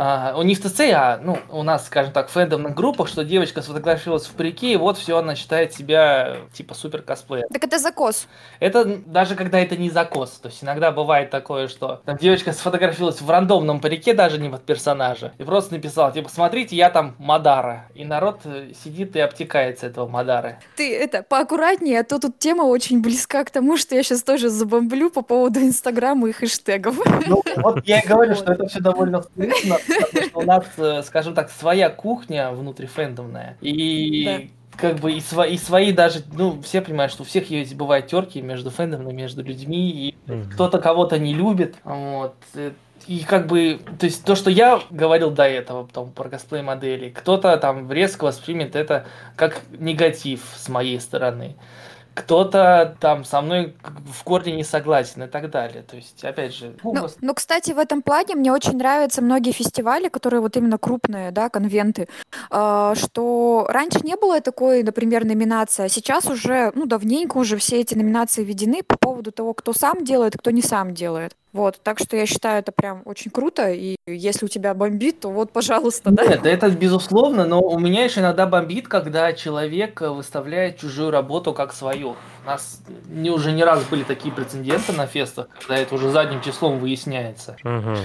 а, 0.00 0.34
у 0.36 0.42
них 0.42 0.58
в 0.58 0.68
ЦЦ, 0.68 0.80
а 0.92 1.20
ну, 1.22 1.38
у 1.50 1.64
нас, 1.64 1.86
скажем 1.86 2.12
так, 2.12 2.28
в 2.28 2.32
фэндомных 2.32 2.72
группах, 2.72 3.08
что 3.08 3.24
девочка 3.24 3.62
сфотографировалась 3.62 4.26
в 4.26 4.32
парике, 4.32 4.72
и 4.72 4.76
вот 4.76 4.96
все, 4.96 5.18
она 5.18 5.34
считает 5.34 5.72
себя 5.72 6.36
типа 6.52 6.74
супер 6.74 7.02
косплеер. 7.02 7.46
Так 7.52 7.64
это 7.64 7.80
закос. 7.80 8.28
Это 8.60 8.84
даже 8.84 9.34
когда 9.34 9.58
это 9.58 9.76
не 9.76 9.90
закос. 9.90 10.30
То 10.30 10.48
есть 10.48 10.62
иногда 10.62 10.92
бывает 10.92 11.30
такое, 11.30 11.66
что 11.66 12.00
там 12.04 12.16
девочка 12.16 12.37
сфотографировалась 12.38 13.20
в 13.20 13.30
рандомном 13.30 13.80
парике, 13.80 14.14
даже 14.14 14.38
не 14.38 14.48
под 14.48 14.64
персонажа, 14.64 15.32
и 15.38 15.44
просто 15.44 15.74
написала, 15.74 16.12
типа, 16.12 16.28
смотрите, 16.28 16.76
я 16.76 16.90
там 16.90 17.14
Мадара. 17.18 17.86
И 17.94 18.04
народ 18.04 18.40
э, 18.44 18.72
сидит 18.82 19.16
и 19.16 19.20
обтекается 19.20 19.86
этого 19.86 20.08
Мадары. 20.08 20.58
Ты 20.76 20.96
это 20.96 21.22
поаккуратнее, 21.22 22.00
а 22.00 22.04
то 22.04 22.18
тут 22.18 22.38
тема 22.38 22.62
очень 22.62 23.02
близка 23.02 23.44
к 23.44 23.50
тому, 23.50 23.76
что 23.76 23.94
я 23.94 24.02
сейчас 24.02 24.22
тоже 24.22 24.48
забомблю 24.48 25.10
по 25.10 25.22
поводу 25.22 25.60
Инстаграма 25.60 26.28
и 26.28 26.32
хэштегов. 26.32 26.98
Ну, 27.26 27.42
вот 27.56 27.86
я 27.86 28.00
и 28.00 28.06
говорю, 28.06 28.34
что 28.34 28.52
это 28.52 28.66
все 28.68 28.80
довольно 28.80 29.22
вкусно, 29.22 29.76
потому 29.86 30.26
что 30.26 30.38
у 30.38 30.42
нас, 30.42 30.64
э, 30.76 31.02
скажем 31.02 31.34
так, 31.34 31.50
своя 31.50 31.90
кухня 31.90 32.50
внутрифэндомная. 32.52 33.56
И 33.60 34.50
как 34.78 34.96
бы 34.96 35.12
и, 35.12 35.20
свои, 35.20 35.54
и 35.54 35.58
свои 35.58 35.92
даже, 35.92 36.22
ну, 36.32 36.62
все 36.62 36.80
понимают, 36.80 37.12
что 37.12 37.22
у 37.22 37.26
всех 37.26 37.50
есть 37.50 37.74
бывают 37.74 38.06
терки 38.06 38.40
между 38.40 38.70
фэндомами, 38.70 39.12
между 39.12 39.42
людьми, 39.42 39.90
и 39.90 40.14
mm-hmm. 40.26 40.50
кто-то 40.52 40.78
кого-то 40.78 41.18
не 41.18 41.34
любит, 41.34 41.76
вот, 41.84 42.36
э, 42.54 42.72
и 43.06 43.20
как 43.20 43.46
бы, 43.46 43.80
то 43.98 44.06
есть 44.06 44.24
то, 44.24 44.36
что 44.36 44.50
я 44.50 44.80
говорил 44.90 45.30
до 45.30 45.44
этого, 45.44 45.84
потом 45.84 46.12
про 46.12 46.28
косплей 46.28 46.62
модели, 46.62 47.10
кто-то 47.10 47.56
там 47.56 47.90
резко 47.90 48.24
воспримет 48.24 48.76
это 48.76 49.06
как 49.34 49.62
негатив 49.78 50.42
с 50.56 50.68
моей 50.68 51.00
стороны 51.00 51.56
кто-то 52.18 52.96
там 53.00 53.24
со 53.24 53.40
мной 53.40 53.76
в 54.12 54.24
корне 54.24 54.56
не 54.56 54.64
согласен 54.64 55.22
и 55.22 55.26
так 55.28 55.50
далее. 55.50 55.82
То 55.82 55.96
есть, 55.96 56.24
опять 56.24 56.54
же... 56.54 56.74
Ну, 56.82 56.92
ну, 56.92 57.08
ну, 57.20 57.34
кстати, 57.34 57.72
в 57.72 57.78
этом 57.78 58.02
плане 58.02 58.34
мне 58.34 58.52
очень 58.52 58.76
нравятся 58.76 59.22
многие 59.22 59.52
фестивали, 59.52 60.08
которые 60.08 60.40
вот 60.40 60.56
именно 60.56 60.78
крупные, 60.78 61.30
да, 61.30 61.48
конвенты, 61.48 62.08
э, 62.50 62.94
что 62.96 63.66
раньше 63.68 64.00
не 64.02 64.16
было 64.16 64.40
такой, 64.40 64.82
например, 64.82 65.24
номинации, 65.24 65.84
а 65.84 65.88
сейчас 65.88 66.26
уже, 66.26 66.72
ну, 66.74 66.86
давненько 66.86 67.38
уже 67.38 67.56
все 67.56 67.80
эти 67.80 67.94
номинации 67.94 68.44
введены 68.44 68.82
по 68.82 68.98
поводу 68.98 69.30
того, 69.30 69.54
кто 69.54 69.72
сам 69.72 70.04
делает, 70.04 70.36
кто 70.36 70.50
не 70.50 70.62
сам 70.62 70.94
делает. 70.94 71.36
Вот, 71.52 71.80
так 71.82 71.98
что 71.98 72.16
я 72.16 72.26
считаю, 72.26 72.58
это 72.58 72.72
прям 72.72 73.02
очень 73.06 73.30
круто, 73.30 73.70
и 73.70 73.96
если 74.06 74.44
у 74.44 74.48
тебя 74.48 74.74
бомбит, 74.74 75.20
то 75.20 75.30
вот, 75.30 75.50
пожалуйста, 75.50 76.10
да. 76.10 76.24
Нет, 76.26 76.44
это 76.44 76.68
безусловно, 76.70 77.46
но 77.46 77.60
у 77.60 77.78
меня 77.78 78.04
еще 78.04 78.20
иногда 78.20 78.46
бомбит, 78.46 78.86
когда 78.86 79.32
человек 79.32 80.00
выставляет 80.02 80.78
чужую 80.78 81.10
работу 81.10 81.54
как 81.54 81.72
свою. 81.72 82.16
У 82.44 82.46
нас 82.46 82.82
не, 83.08 83.30
уже 83.30 83.52
не 83.52 83.64
раз 83.64 83.82
были 83.84 84.02
такие 84.02 84.32
прецеденты 84.32 84.92
на 84.92 85.06
фестах, 85.06 85.48
когда 85.58 85.78
это 85.78 85.94
уже 85.94 86.10
задним 86.10 86.42
числом 86.42 86.80
выясняется. 86.80 87.56
Угу. 87.64 87.96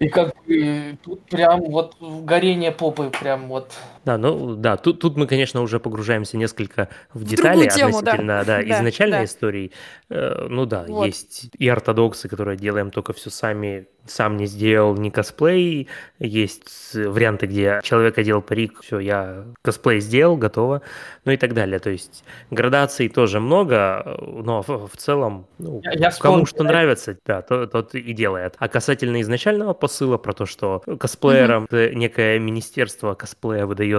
И 0.00 0.08
как 0.08 0.34
бы 0.46 0.98
тут 1.02 1.22
прям 1.26 1.62
вот 1.62 1.94
горение 2.00 2.72
попы 2.72 3.10
прям 3.10 3.48
вот. 3.48 3.72
Да, 4.04 4.18
ну 4.18 4.56
да, 4.56 4.76
тут, 4.76 4.98
тут 5.00 5.16
мы, 5.16 5.26
конечно, 5.26 5.60
уже 5.62 5.78
погружаемся 5.78 6.36
несколько 6.36 6.88
в 7.14 7.24
детали 7.24 7.68
в 7.68 7.74
тему, 7.74 7.98
относительно 7.98 8.38
да. 8.38 8.44
Да, 8.44 8.62
да, 8.62 8.78
изначальной 8.78 9.18
да. 9.18 9.24
истории. 9.24 9.72
Э, 10.10 10.46
ну 10.48 10.66
да, 10.66 10.84
вот. 10.88 11.06
есть 11.06 11.50
и 11.56 11.68
ортодоксы, 11.68 12.28
которые 12.28 12.56
делаем 12.56 12.90
только 12.90 13.12
все 13.12 13.30
сами, 13.30 13.86
сам 14.06 14.36
не 14.36 14.46
сделал 14.46 14.96
ни 14.96 15.10
косплей. 15.10 15.88
Есть 16.18 16.94
варианты, 16.94 17.46
где 17.46 17.80
человек 17.84 18.18
одел 18.18 18.42
парик, 18.42 18.80
все, 18.82 18.98
я 18.98 19.44
косплей 19.62 20.00
сделал, 20.00 20.36
готово, 20.36 20.82
ну 21.24 21.32
и 21.32 21.36
так 21.36 21.54
далее. 21.54 21.78
То 21.78 21.90
есть 21.90 22.24
градаций 22.50 23.08
тоже 23.08 23.38
много, 23.38 24.18
но 24.20 24.62
в, 24.62 24.88
в 24.88 24.96
целом, 24.96 25.46
ну, 25.58 25.80
я, 25.84 25.92
я 25.92 26.10
кому 26.10 26.44
что 26.46 26.64
нравится, 26.64 27.16
да, 27.24 27.42
тот, 27.42 27.70
тот 27.70 27.94
и 27.94 28.12
делает. 28.12 28.56
А 28.58 28.68
касательно 28.68 29.20
изначального 29.20 29.74
посыла 29.74 30.18
про 30.18 30.32
то, 30.32 30.46
что 30.46 30.82
косплеерам 30.98 31.66
mm-hmm. 31.66 31.94
некое 31.94 32.38
министерство 32.40 33.14
косплея 33.14 33.64
выдает 33.66 33.91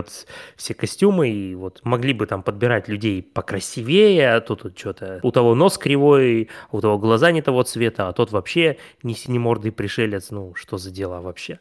все 0.56 0.74
костюмы, 0.74 1.30
и 1.30 1.56
вот 1.56 1.82
могли 1.84 2.14
бы 2.14 2.26
там 2.26 2.44
подбирать 2.44 2.88
людей 2.88 3.22
покрасивее, 3.22 4.34
а 4.36 4.42
тут 4.42 4.64
вот 4.64 4.78
что-то 4.78 5.20
у 5.24 5.32
того 5.32 5.56
нос 5.56 5.78
кривой, 5.78 6.50
у 6.72 6.82
того 6.82 6.98
глаза 6.98 7.32
не 7.32 7.42
того 7.42 7.64
цвета, 7.64 8.08
а 8.08 8.14
тот 8.14 8.32
вообще 8.32 8.78
не 9.04 9.14
синемордый 9.14 9.72
пришелец, 9.72 10.32
ну 10.32 10.54
что 10.56 10.78
за 10.78 10.92
дела 10.92 11.22
вообще, 11.22 11.60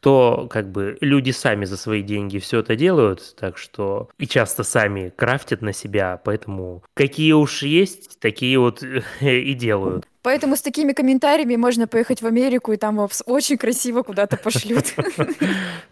то 0.00 0.48
как 0.50 0.70
бы 0.70 0.96
люди 1.00 1.30
сами 1.30 1.64
за 1.64 1.76
свои 1.76 2.02
деньги 2.02 2.38
все 2.38 2.60
это 2.60 2.76
делают, 2.76 3.34
так 3.36 3.58
что 3.58 4.08
и 4.18 4.26
часто 4.26 4.62
сами 4.64 5.12
крафтят 5.14 5.62
на 5.62 5.72
себя, 5.72 6.20
поэтому 6.24 6.82
какие 6.94 7.32
уж 7.32 7.62
есть, 7.62 8.18
такие 8.20 8.58
вот 8.58 8.82
и 9.20 9.54
делают. 9.54 10.06
Поэтому 10.24 10.56
с 10.56 10.62
такими 10.62 10.92
комментариями 10.94 11.56
можно 11.56 11.86
поехать 11.86 12.22
в 12.22 12.26
Америку, 12.26 12.72
и 12.72 12.78
там 12.78 12.96
вас 12.96 13.22
очень 13.26 13.58
красиво 13.58 14.02
куда-то 14.02 14.38
пошлют. 14.38 14.86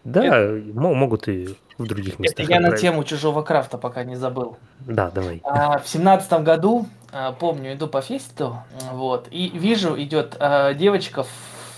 Да, 0.05 0.49
могут 0.75 1.29
и 1.29 1.55
в 1.79 1.87
других 1.87 2.19
местах. 2.19 2.49
Я 2.49 2.61
на 2.61 2.77
тему 2.77 3.05
чужого 3.05 3.43
крафта 3.43 3.79
пока 3.79 4.05
не 4.05 4.17
забыл. 4.17 4.57
Да, 4.81 5.11
давай. 5.11 5.41
А, 5.45 5.79
в 5.79 5.89
семнадцатом 5.89 6.45
году, 6.45 6.87
а, 7.13 7.33
помню, 7.33 7.75
иду 7.75 7.87
по 7.87 8.01
фесту, 8.01 8.57
вот, 8.93 9.29
и 9.31 9.51
вижу, 9.55 10.01
идет 10.01 10.37
а, 10.41 10.75
девочка 10.75 11.25
в 11.25 11.29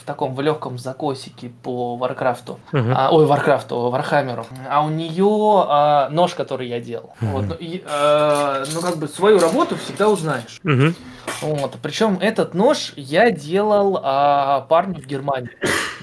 в 0.05 0.07
таком 0.07 0.35
в 0.35 0.41
легком 0.43 0.77
закосике 0.77 1.51
по 1.63 1.97
Варкрафту, 1.97 2.61
uh-huh. 2.73 2.93
а, 2.95 3.11
ой, 3.11 3.25
Варкрафту, 3.25 3.89
Вархаммеру, 3.89 4.45
а 4.69 4.85
у 4.85 4.91
нее 4.91 5.65
а, 5.67 6.11
нож, 6.11 6.35
который 6.35 6.69
я 6.69 6.79
делал. 6.79 7.15
Uh-huh. 7.23 7.31
Вот, 7.31 7.45
ну, 7.47 7.55
и, 7.59 7.83
а, 7.87 8.65
ну, 8.75 8.83
как 8.83 8.99
бы 8.99 9.09
свою 9.09 9.39
работу 9.39 9.77
всегда 9.77 10.11
узнаешь. 10.11 10.61
Uh-huh. 10.63 10.95
Вот, 11.41 11.77
причем 11.81 12.19
этот 12.21 12.53
нож 12.53 12.93
я 12.97 13.31
делал 13.31 13.99
а, 14.03 14.67
парню 14.69 15.01
в 15.01 15.07
Германии. 15.07 15.49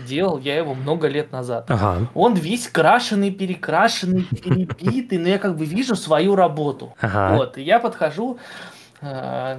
Делал 0.07 0.39
я 0.39 0.57
его 0.57 0.73
много 0.73 1.07
лет 1.07 1.31
назад. 1.31 1.69
Ага. 1.69 2.07
Он 2.15 2.33
весь 2.33 2.67
крашеный, 2.67 3.29
перекрашенный, 3.29 4.23
перебитый, 4.23 5.19
но 5.19 5.27
я 5.27 5.37
как 5.37 5.55
бы 5.55 5.65
вижу 5.65 5.95
свою 5.95 6.35
работу. 6.35 6.95
Ага. 6.99 7.35
Вот, 7.35 7.59
и 7.59 7.61
я 7.61 7.79
подхожу, 7.79 8.39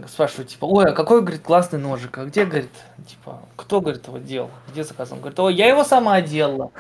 спрашиваю, 0.08 0.46
типа, 0.46 0.66
ой, 0.66 0.86
а 0.86 0.92
какой, 0.92 1.20
говорит, 1.20 1.42
классный 1.42 1.78
ножик, 1.78 2.16
а 2.18 2.24
где, 2.24 2.44
говорит, 2.44 2.70
типа, 3.08 3.40
кто, 3.56 3.80
говорит, 3.80 4.06
его 4.06 4.18
делал, 4.18 4.50
где 4.70 4.84
заказал? 4.84 5.16
Он 5.16 5.20
говорит, 5.20 5.40
ой, 5.40 5.54
я 5.54 5.66
его 5.66 5.82
сама 5.82 6.20
делала. 6.20 6.70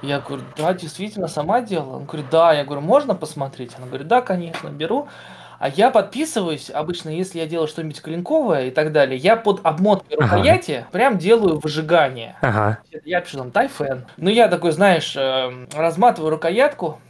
Я 0.00 0.20
говорю, 0.20 0.44
да, 0.56 0.72
действительно, 0.74 1.28
сама 1.28 1.60
делала? 1.60 1.96
Он 1.96 2.04
говорит, 2.04 2.26
да. 2.30 2.52
Я 2.52 2.64
говорю, 2.64 2.80
можно 2.80 3.14
посмотреть? 3.14 3.72
Она 3.76 3.86
говорит, 3.86 4.06
да, 4.06 4.22
конечно, 4.22 4.68
беру. 4.68 5.08
А 5.58 5.68
я 5.68 5.90
подписываюсь, 5.90 6.70
обычно, 6.70 7.08
если 7.08 7.40
я 7.40 7.46
делаю 7.46 7.66
что-нибудь 7.66 8.00
клинковое 8.00 8.66
и 8.66 8.70
так 8.70 8.92
далее, 8.92 9.18
я 9.18 9.36
под 9.36 9.60
обмоткой 9.64 10.16
рукояти 10.16 10.72
ага. 10.72 10.86
прям 10.92 11.18
делаю 11.18 11.58
выжигание. 11.58 12.36
Ага. 12.40 12.78
Я 13.04 13.20
пишу 13.20 13.38
там 13.38 13.50
тайфен. 13.50 14.06
Ну, 14.18 14.30
я 14.30 14.46
такой, 14.46 14.70
знаешь, 14.70 15.16
эм, 15.16 15.68
разматываю 15.74 16.30
рукоятку, 16.30 17.00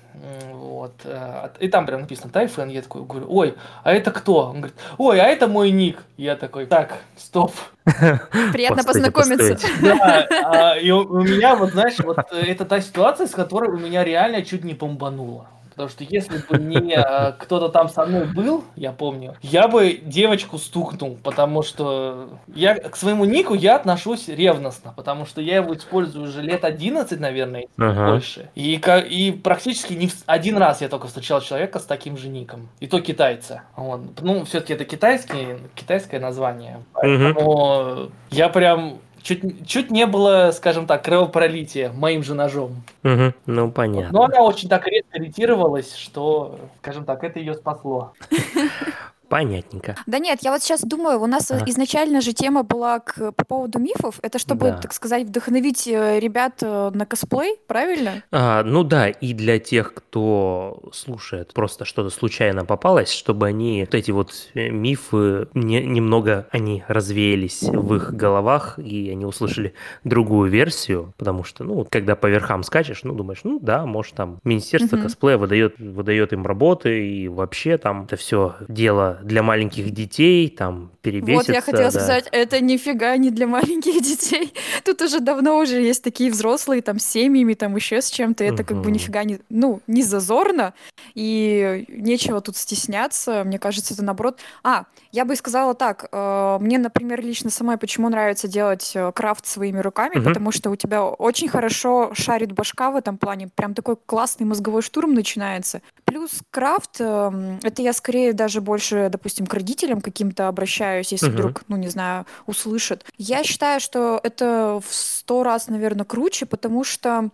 вот. 0.52 1.00
Э, 1.04 1.48
и 1.60 1.68
там 1.68 1.86
прям 1.86 2.02
написано 2.02 2.30
Тайфен. 2.30 2.68
Я 2.68 2.82
такой 2.82 3.04
говорю, 3.04 3.26
ой, 3.28 3.54
а 3.84 3.92
это 3.92 4.10
кто? 4.10 4.50
Он 4.50 4.58
говорит, 4.58 4.76
ой, 4.96 5.20
а 5.20 5.24
это 5.24 5.48
мой 5.48 5.70
ник. 5.70 6.02
Я 6.16 6.36
такой, 6.36 6.66
так, 6.66 6.98
стоп. 7.16 7.52
Приятно 8.52 8.84
познакомиться. 8.84 9.58
Да, 9.80 10.26
а, 10.44 10.76
и 10.76 10.90
у 10.90 11.22
меня, 11.22 11.56
вот 11.56 11.70
знаешь, 11.70 11.98
вот 11.98 12.18
э, 12.32 12.40
это 12.40 12.64
та 12.64 12.80
ситуация, 12.80 13.26
с 13.26 13.32
которой 13.32 13.70
у 13.70 13.78
меня 13.78 14.04
реально 14.04 14.42
чуть 14.42 14.64
не 14.64 14.74
бомбануло. 14.74 15.48
Потому 15.78 15.90
что 15.90 16.02
если 16.02 16.38
бы 16.38 16.58
не 16.58 16.92
а, 16.96 17.30
кто-то 17.38 17.68
там 17.68 17.88
со 17.88 18.04
мной 18.04 18.24
был, 18.26 18.64
я 18.74 18.90
помню, 18.90 19.36
я 19.42 19.68
бы 19.68 20.00
девочку 20.02 20.58
стукнул, 20.58 21.16
потому 21.22 21.62
что 21.62 22.30
я 22.52 22.74
к 22.74 22.96
своему 22.96 23.24
нику 23.24 23.54
я 23.54 23.76
отношусь 23.76 24.26
ревностно, 24.26 24.92
потому 24.96 25.24
что 25.24 25.40
я 25.40 25.58
его 25.58 25.72
использую 25.76 26.24
уже 26.24 26.42
лет 26.42 26.64
11, 26.64 27.20
наверное, 27.20 27.66
ага. 27.78 28.10
больше. 28.10 28.50
И, 28.56 28.80
и 29.08 29.30
практически 29.30 29.92
не 29.92 30.08
в, 30.08 30.14
один 30.26 30.56
раз 30.58 30.80
я 30.80 30.88
только 30.88 31.06
встречал 31.06 31.40
человека 31.40 31.78
с 31.78 31.84
таким 31.84 32.16
же 32.16 32.28
ником. 32.28 32.68
И 32.80 32.88
то 32.88 33.00
китайца. 33.00 33.62
Вот. 33.76 34.00
Ну, 34.20 34.44
все-таки 34.46 34.72
это 34.72 34.84
китайский, 34.84 35.58
китайское 35.76 36.18
название. 36.18 36.82
Поэтому 36.92 38.02
угу. 38.02 38.12
я 38.30 38.48
прям 38.48 38.98
чуть, 39.22 39.66
чуть 39.66 39.90
не 39.90 40.06
было, 40.06 40.50
скажем 40.52 40.86
так, 40.86 41.04
кровопролития 41.04 41.92
моим 41.92 42.22
же 42.22 42.34
ножом. 42.34 42.82
Угу, 43.04 43.34
ну, 43.46 43.70
понятно. 43.70 44.10
Но 44.12 44.24
она 44.24 44.42
очень 44.42 44.68
так 44.68 44.86
резко 44.86 45.18
ретировалась, 45.18 45.94
что, 45.94 46.58
скажем 46.80 47.04
так, 47.04 47.24
это 47.24 47.38
ее 47.38 47.54
спасло. 47.54 48.12
Понятненько. 49.28 49.96
Да 50.06 50.18
нет, 50.18 50.38
я 50.42 50.52
вот 50.52 50.62
сейчас 50.62 50.82
думаю, 50.82 51.20
у 51.20 51.26
нас 51.26 51.50
а. 51.50 51.62
изначально 51.66 52.20
же 52.20 52.32
тема 52.32 52.62
была 52.62 53.00
к, 53.00 53.32
по 53.32 53.44
поводу 53.44 53.78
мифов. 53.78 54.18
Это 54.22 54.38
чтобы, 54.38 54.70
да. 54.70 54.78
так 54.78 54.92
сказать, 54.92 55.26
вдохновить 55.26 55.86
э, 55.86 56.18
ребят 56.18 56.54
э, 56.62 56.90
на 56.92 57.04
косплей, 57.04 57.56
правильно? 57.66 58.22
А, 58.32 58.62
ну 58.64 58.84
да, 58.84 59.08
и 59.08 59.34
для 59.34 59.58
тех, 59.58 59.92
кто 59.94 60.82
слушает, 60.92 61.52
просто 61.52 61.84
что-то 61.84 62.10
случайно 62.10 62.64
попалось, 62.64 63.10
чтобы 63.10 63.46
они, 63.46 63.80
вот 63.80 63.94
эти 63.94 64.10
вот 64.10 64.32
э, 64.54 64.70
мифы, 64.70 65.48
не, 65.54 65.84
немного 65.84 66.46
они 66.50 66.84
развеялись 66.88 67.62
в 67.62 67.94
их 67.94 68.14
головах, 68.14 68.78
и 68.78 69.10
они 69.10 69.26
услышали 69.26 69.74
другую 70.04 70.50
версию, 70.50 71.12
потому 71.18 71.44
что, 71.44 71.64
ну, 71.64 71.86
когда 71.90 72.16
по 72.16 72.26
верхам 72.26 72.62
скачешь, 72.62 73.02
ну, 73.02 73.14
думаешь, 73.14 73.40
ну 73.44 73.58
да, 73.60 73.84
может 73.84 74.14
там 74.14 74.40
Министерство 74.44 74.96
угу. 74.96 75.04
косплея 75.04 75.36
выдает, 75.36 75.78
выдает 75.78 76.32
им 76.32 76.46
работы, 76.46 77.06
и 77.08 77.28
вообще 77.28 77.76
там 77.76 78.04
это 78.04 78.16
все 78.16 78.56
дело 78.68 79.17
для 79.22 79.42
маленьких 79.42 79.90
детей, 79.90 80.48
там, 80.48 80.90
перебесится. 81.02 81.52
Вот 81.52 81.54
я 81.54 81.60
хотела 81.60 81.90
да. 81.90 81.90
сказать, 81.90 82.28
это 82.32 82.60
нифига 82.60 83.16
не 83.16 83.30
для 83.30 83.46
маленьких 83.46 84.02
детей. 84.02 84.52
Тут 84.84 85.02
уже 85.02 85.20
давно 85.20 85.58
уже 85.58 85.80
есть 85.80 86.02
такие 86.02 86.30
взрослые, 86.30 86.82
там, 86.82 86.98
с 86.98 87.04
семьями, 87.04 87.54
там, 87.54 87.76
еще 87.76 88.02
с 88.02 88.10
чем-то. 88.10 88.44
Это 88.44 88.64
как 88.64 88.80
бы 88.80 88.90
нифига 88.90 89.24
не, 89.24 89.40
ну, 89.48 89.80
не 89.86 90.02
зазорно, 90.02 90.74
и 91.14 91.84
нечего 91.88 92.40
тут 92.40 92.56
стесняться. 92.56 93.44
Мне 93.44 93.58
кажется, 93.58 93.94
это 93.94 94.04
наоборот... 94.04 94.38
А, 94.62 94.84
я 95.10 95.24
бы 95.24 95.34
сказала 95.36 95.74
так, 95.74 96.08
э, 96.12 96.58
мне, 96.60 96.78
например, 96.78 97.24
лично 97.24 97.50
самой 97.50 97.78
почему 97.78 98.08
нравится 98.08 98.46
делать 98.46 98.92
э, 98.94 99.10
крафт 99.12 99.46
своими 99.46 99.78
руками, 99.80 100.22
потому 100.22 100.52
что 100.52 100.70
у 100.70 100.76
тебя 100.76 101.04
очень 101.04 101.48
хорошо 101.48 102.10
шарит 102.14 102.52
башка 102.52 102.90
в 102.90 102.96
этом 102.96 103.16
плане, 103.16 103.48
прям 103.54 103.74
такой 103.74 103.96
классный 103.96 104.46
мозговой 104.46 104.82
штурм 104.82 105.14
начинается. 105.14 105.80
Плюс 106.04 106.30
крафт, 106.50 107.00
э, 107.00 107.58
это 107.62 107.82
я 107.82 107.92
скорее 107.92 108.32
даже 108.32 108.60
больше 108.60 109.07
допустим, 109.08 109.46
к 109.46 109.54
родителям 109.54 110.00
каким-то 110.00 110.48
обращаюсь, 110.48 111.12
если 111.12 111.28
угу. 111.28 111.34
вдруг, 111.34 111.62
ну, 111.68 111.76
не 111.76 111.88
знаю, 111.88 112.26
услышат. 112.46 113.04
Я 113.16 113.44
считаю, 113.44 113.80
что 113.80 114.20
это 114.22 114.80
в 114.86 114.94
сто 114.94 115.42
раз, 115.42 115.68
наверное, 115.68 116.04
круче, 116.04 116.46
потому 116.46 116.84
что 116.84 117.30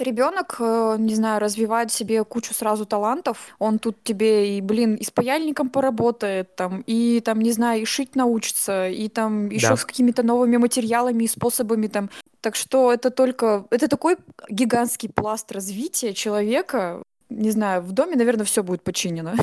ребенок, 0.00 0.56
э, 0.58 0.96
не 0.98 1.14
знаю, 1.14 1.40
развивает 1.40 1.92
себе 1.92 2.24
кучу 2.24 2.54
сразу 2.54 2.86
талантов. 2.86 3.54
Он 3.58 3.78
тут 3.78 4.02
тебе 4.02 4.56
и, 4.56 4.60
блин, 4.60 4.94
и 4.94 5.04
с 5.04 5.10
паяльником 5.10 5.68
поработает, 5.68 6.54
там, 6.56 6.82
и 6.86 7.20
там, 7.20 7.40
не 7.40 7.52
знаю, 7.52 7.82
и 7.82 7.84
шить 7.84 8.16
научится, 8.16 8.88
и 8.88 9.08
там 9.08 9.48
еще 9.48 9.68
да. 9.68 9.76
с 9.76 9.84
какими-то 9.84 10.22
новыми 10.22 10.56
материалами 10.56 11.24
и 11.24 11.28
способами 11.28 11.86
там. 11.86 12.10
Так 12.40 12.56
что 12.56 12.92
это 12.92 13.10
только, 13.10 13.66
это 13.70 13.88
такой 13.88 14.16
гигантский 14.48 15.10
пласт 15.10 15.52
развития 15.52 16.14
человека, 16.14 17.02
не 17.28 17.50
знаю, 17.50 17.82
в 17.82 17.92
доме, 17.92 18.16
наверное, 18.16 18.44
все 18.44 18.62
будет 18.62 18.82
починено. 18.82 19.34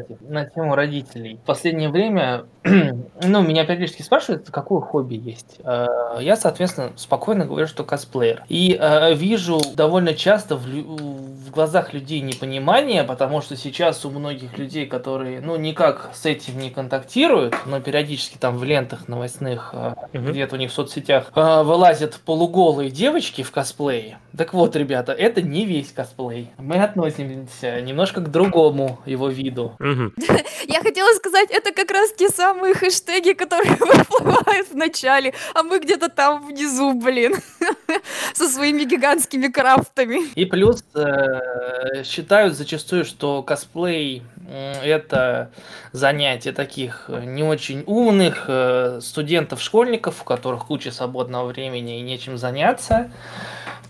Кстати, 0.00 0.18
на 0.28 0.44
тему 0.44 0.74
родителей. 0.74 1.38
В 1.42 1.46
последнее 1.46 1.88
время, 1.88 2.44
ну, 2.64 3.42
меня 3.42 3.64
периодически 3.64 4.02
спрашивают, 4.02 4.50
какое 4.50 4.80
хобби 4.80 5.14
есть. 5.14 5.58
Э, 5.64 5.86
я, 6.20 6.36
соответственно, 6.36 6.92
спокойно 6.96 7.46
говорю, 7.46 7.66
что 7.66 7.84
косплеер. 7.84 8.44
И 8.48 8.76
э, 8.78 9.14
вижу 9.14 9.60
довольно 9.74 10.14
часто 10.14 10.56
в, 10.56 10.66
в 10.66 11.50
глазах 11.50 11.94
людей 11.94 12.20
непонимание, 12.20 13.04
потому 13.04 13.40
что 13.40 13.56
сейчас 13.56 14.04
у 14.04 14.10
многих 14.10 14.58
людей, 14.58 14.86
которые, 14.86 15.40
ну, 15.40 15.56
никак 15.56 16.10
с 16.12 16.26
этим 16.26 16.58
не 16.58 16.70
контактируют, 16.70 17.54
но 17.64 17.80
периодически 17.80 18.36
там 18.36 18.58
в 18.58 18.64
лентах 18.64 19.08
новостных, 19.08 19.74
угу. 19.74 20.30
где-то 20.30 20.56
у 20.56 20.58
них 20.58 20.70
в 20.70 20.74
соцсетях 20.74 21.32
вылазят 21.34 22.20
полуголые 22.24 22.90
девочки 22.90 23.42
в 23.42 23.50
косплее. 23.50 24.18
Так 24.36 24.52
вот, 24.52 24.76
ребята, 24.76 25.12
это 25.12 25.40
не 25.40 25.64
весь 25.64 25.92
косплей. 25.92 26.50
Мы 26.58 26.76
относимся 26.76 27.80
немножко 27.80 28.20
к 28.20 28.30
другому 28.30 28.98
его 29.06 29.28
виду. 29.28 29.72
Я 30.68 30.80
хотела 30.80 31.14
сказать, 31.14 31.50
это 31.50 31.72
как 31.72 31.90
раз 31.90 32.12
те 32.12 32.28
самые 32.28 32.74
хэштеги, 32.74 33.32
которые 33.32 33.76
выплывают 33.80 34.68
в 34.68 34.74
начале, 34.74 35.34
а 35.54 35.62
мы 35.62 35.78
где-то 35.78 36.08
там 36.08 36.46
внизу, 36.46 36.94
блин, 36.94 37.36
со 38.34 38.48
своими 38.48 38.84
гигантскими 38.84 39.48
крафтами. 39.48 40.28
И 40.34 40.44
плюс 40.44 40.84
э, 40.94 42.02
считают 42.04 42.54
зачастую, 42.54 43.04
что 43.04 43.42
косплей 43.42 44.22
это 44.48 45.50
занятие 45.92 46.52
таких 46.52 47.08
не 47.08 47.42
очень 47.42 47.82
умных 47.86 48.44
э, 48.48 49.00
студентов-школьников, 49.02 50.22
у 50.22 50.24
которых 50.24 50.66
куча 50.66 50.92
свободного 50.92 51.46
времени 51.46 51.98
и 51.98 52.02
нечем 52.02 52.38
заняться. 52.38 53.10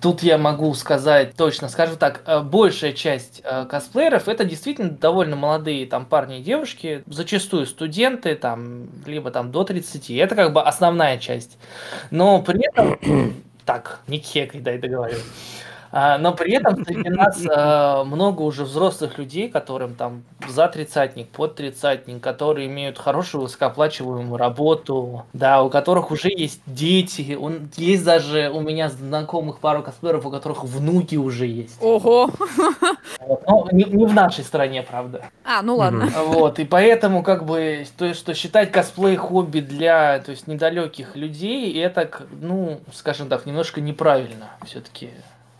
Тут 0.00 0.22
я 0.22 0.38
могу 0.38 0.72
сказать 0.74 1.34
точно, 1.36 1.68
скажу 1.68 1.96
так, 1.96 2.22
э, 2.26 2.40
большая 2.40 2.92
часть 2.92 3.40
э, 3.44 3.64
косплееров 3.66 4.28
это 4.28 4.44
действительно 4.44 4.90
довольно 4.90 5.36
молодые 5.36 5.86
там 5.86 6.04
парни 6.06 6.40
и 6.40 6.42
девушки, 6.42 7.02
зачастую 7.06 7.66
студенты, 7.66 8.34
там, 8.34 8.88
либо 9.06 9.30
там 9.30 9.50
до 9.50 9.64
30, 9.64 10.10
это 10.10 10.34
как 10.34 10.52
бы 10.52 10.62
основная 10.62 11.18
часть. 11.18 11.58
Но 12.10 12.42
при 12.42 12.66
этом, 12.68 13.34
так, 13.64 14.00
не 14.06 14.18
кекай, 14.18 14.60
дай 14.60 14.78
договорю. 14.78 15.16
А, 15.92 16.18
но 16.18 16.32
при 16.32 16.54
этом 16.54 16.84
среди 16.84 17.08
нас 17.08 17.42
а, 17.48 18.04
много 18.04 18.42
уже 18.42 18.64
взрослых 18.64 19.18
людей, 19.18 19.48
которым 19.48 19.94
там 19.94 20.24
за 20.48 20.68
тридцатник, 20.68 21.28
под 21.28 21.56
тридцатник, 21.56 22.20
которые 22.20 22.66
имеют 22.66 22.98
хорошую 22.98 23.42
высокооплачиваемую 23.42 24.36
работу, 24.36 25.24
да, 25.32 25.62
у 25.62 25.70
которых 25.70 26.10
уже 26.10 26.28
есть 26.28 26.60
дети, 26.66 27.36
он, 27.40 27.70
есть 27.76 28.04
даже 28.04 28.50
у 28.50 28.60
меня 28.60 28.88
знакомых 28.88 29.58
пару 29.58 29.82
косплееров, 29.82 30.26
у 30.26 30.30
которых 30.30 30.64
внуки 30.64 31.16
уже 31.16 31.46
есть. 31.46 31.76
Ого! 31.80 32.30
Вот. 33.20 33.42
Но 33.46 33.68
не, 33.72 33.84
не 33.84 34.06
в 34.06 34.14
нашей 34.14 34.44
стране, 34.44 34.82
правда. 34.82 35.26
А, 35.44 35.62
ну 35.62 35.76
ладно. 35.76 36.08
Вот, 36.26 36.58
и 36.58 36.64
поэтому, 36.64 37.22
как 37.22 37.44
бы, 37.44 37.86
то, 37.96 38.14
что 38.14 38.34
считать 38.34 38.72
косплей 38.72 39.16
хобби 39.16 39.60
для, 39.60 40.20
то 40.20 40.30
есть, 40.30 40.46
недалеких 40.46 41.16
людей, 41.16 41.80
это, 41.80 42.08
ну, 42.40 42.80
скажем 42.92 43.28
так, 43.28 43.46
немножко 43.46 43.80
неправильно 43.80 44.50
все-таки. 44.64 45.10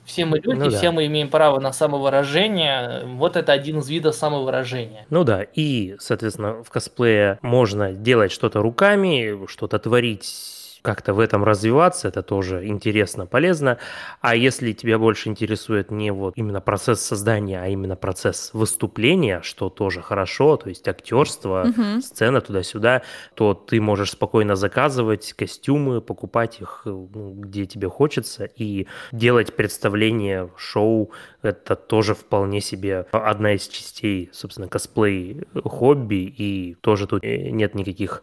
Все 0.07 0.25
мы 0.25 0.39
люди, 0.39 0.57
ну, 0.57 0.71
да. 0.71 0.79
все 0.79 0.93
мы 0.93 1.07
имеем 1.07 1.29
право 1.29 1.59
на 1.59 1.73
самовыражение. 1.73 3.03
Вот 3.05 3.37
это 3.37 3.53
один 3.53 3.81
из 3.81 3.89
видов 3.89 4.15
самовыражения. 4.15 5.05
Ну 5.11 5.25
да, 5.25 5.43
и, 5.43 5.97
соответственно, 5.99 6.63
в 6.63 6.71
косплее 6.71 7.39
можно 7.43 7.93
делать 7.93 8.31
что-то 8.31 8.63
руками, 8.63 9.47
что-то 9.49 9.79
творить 9.81 10.56
как-то 10.87 11.15
в 11.15 11.19
этом 11.19 11.43
развиваться, 11.43 12.07
это 12.07 12.23
тоже 12.23 12.65
интересно, 12.65 13.27
полезно. 13.27 13.79
А 14.21 14.37
если 14.37 14.71
тебя 14.71 15.01
больше 15.01 15.29
интересует 15.29 15.91
не 15.91 16.13
вот 16.13 16.35
именно 16.37 16.61
процесс 16.61 17.01
создания, 17.01 17.61
а 17.61 17.67
именно 17.67 17.97
процесс 17.97 18.51
выступления, 18.53 19.41
что 19.43 19.69
тоже 19.69 20.01
хорошо, 20.01 20.57
то 20.57 20.69
есть 20.69 20.87
актерство, 20.87 21.67
угу. 21.69 22.01
сцена 22.01 22.41
туда-сюда, 22.41 23.03
то 23.35 23.53
ты 23.53 23.81
можешь 23.81 24.13
спокойно 24.13 24.55
заказывать 24.55 25.33
костюмы, 25.33 26.01
покупать 26.01 26.61
их 26.61 26.83
ну, 26.85 27.35
где 27.35 27.67
тебе 27.67 27.89
хочется 27.89 28.45
и 28.45 28.87
делать 29.11 29.57
представление, 29.57 30.51
шоу. 30.57 31.11
Это 31.43 31.75
тоже 31.75 32.15
вполне 32.15 32.61
себе 32.61 33.07
одна 33.11 33.55
из 33.55 33.67
частей, 33.67 34.31
собственно, 34.33 34.69
косплей 34.69 35.49
хобби, 35.65 36.33
и 36.39 36.77
тоже 36.81 37.09
тут 37.09 37.25
э, 37.25 37.51
нет 37.51 37.75
никаких 37.75 38.23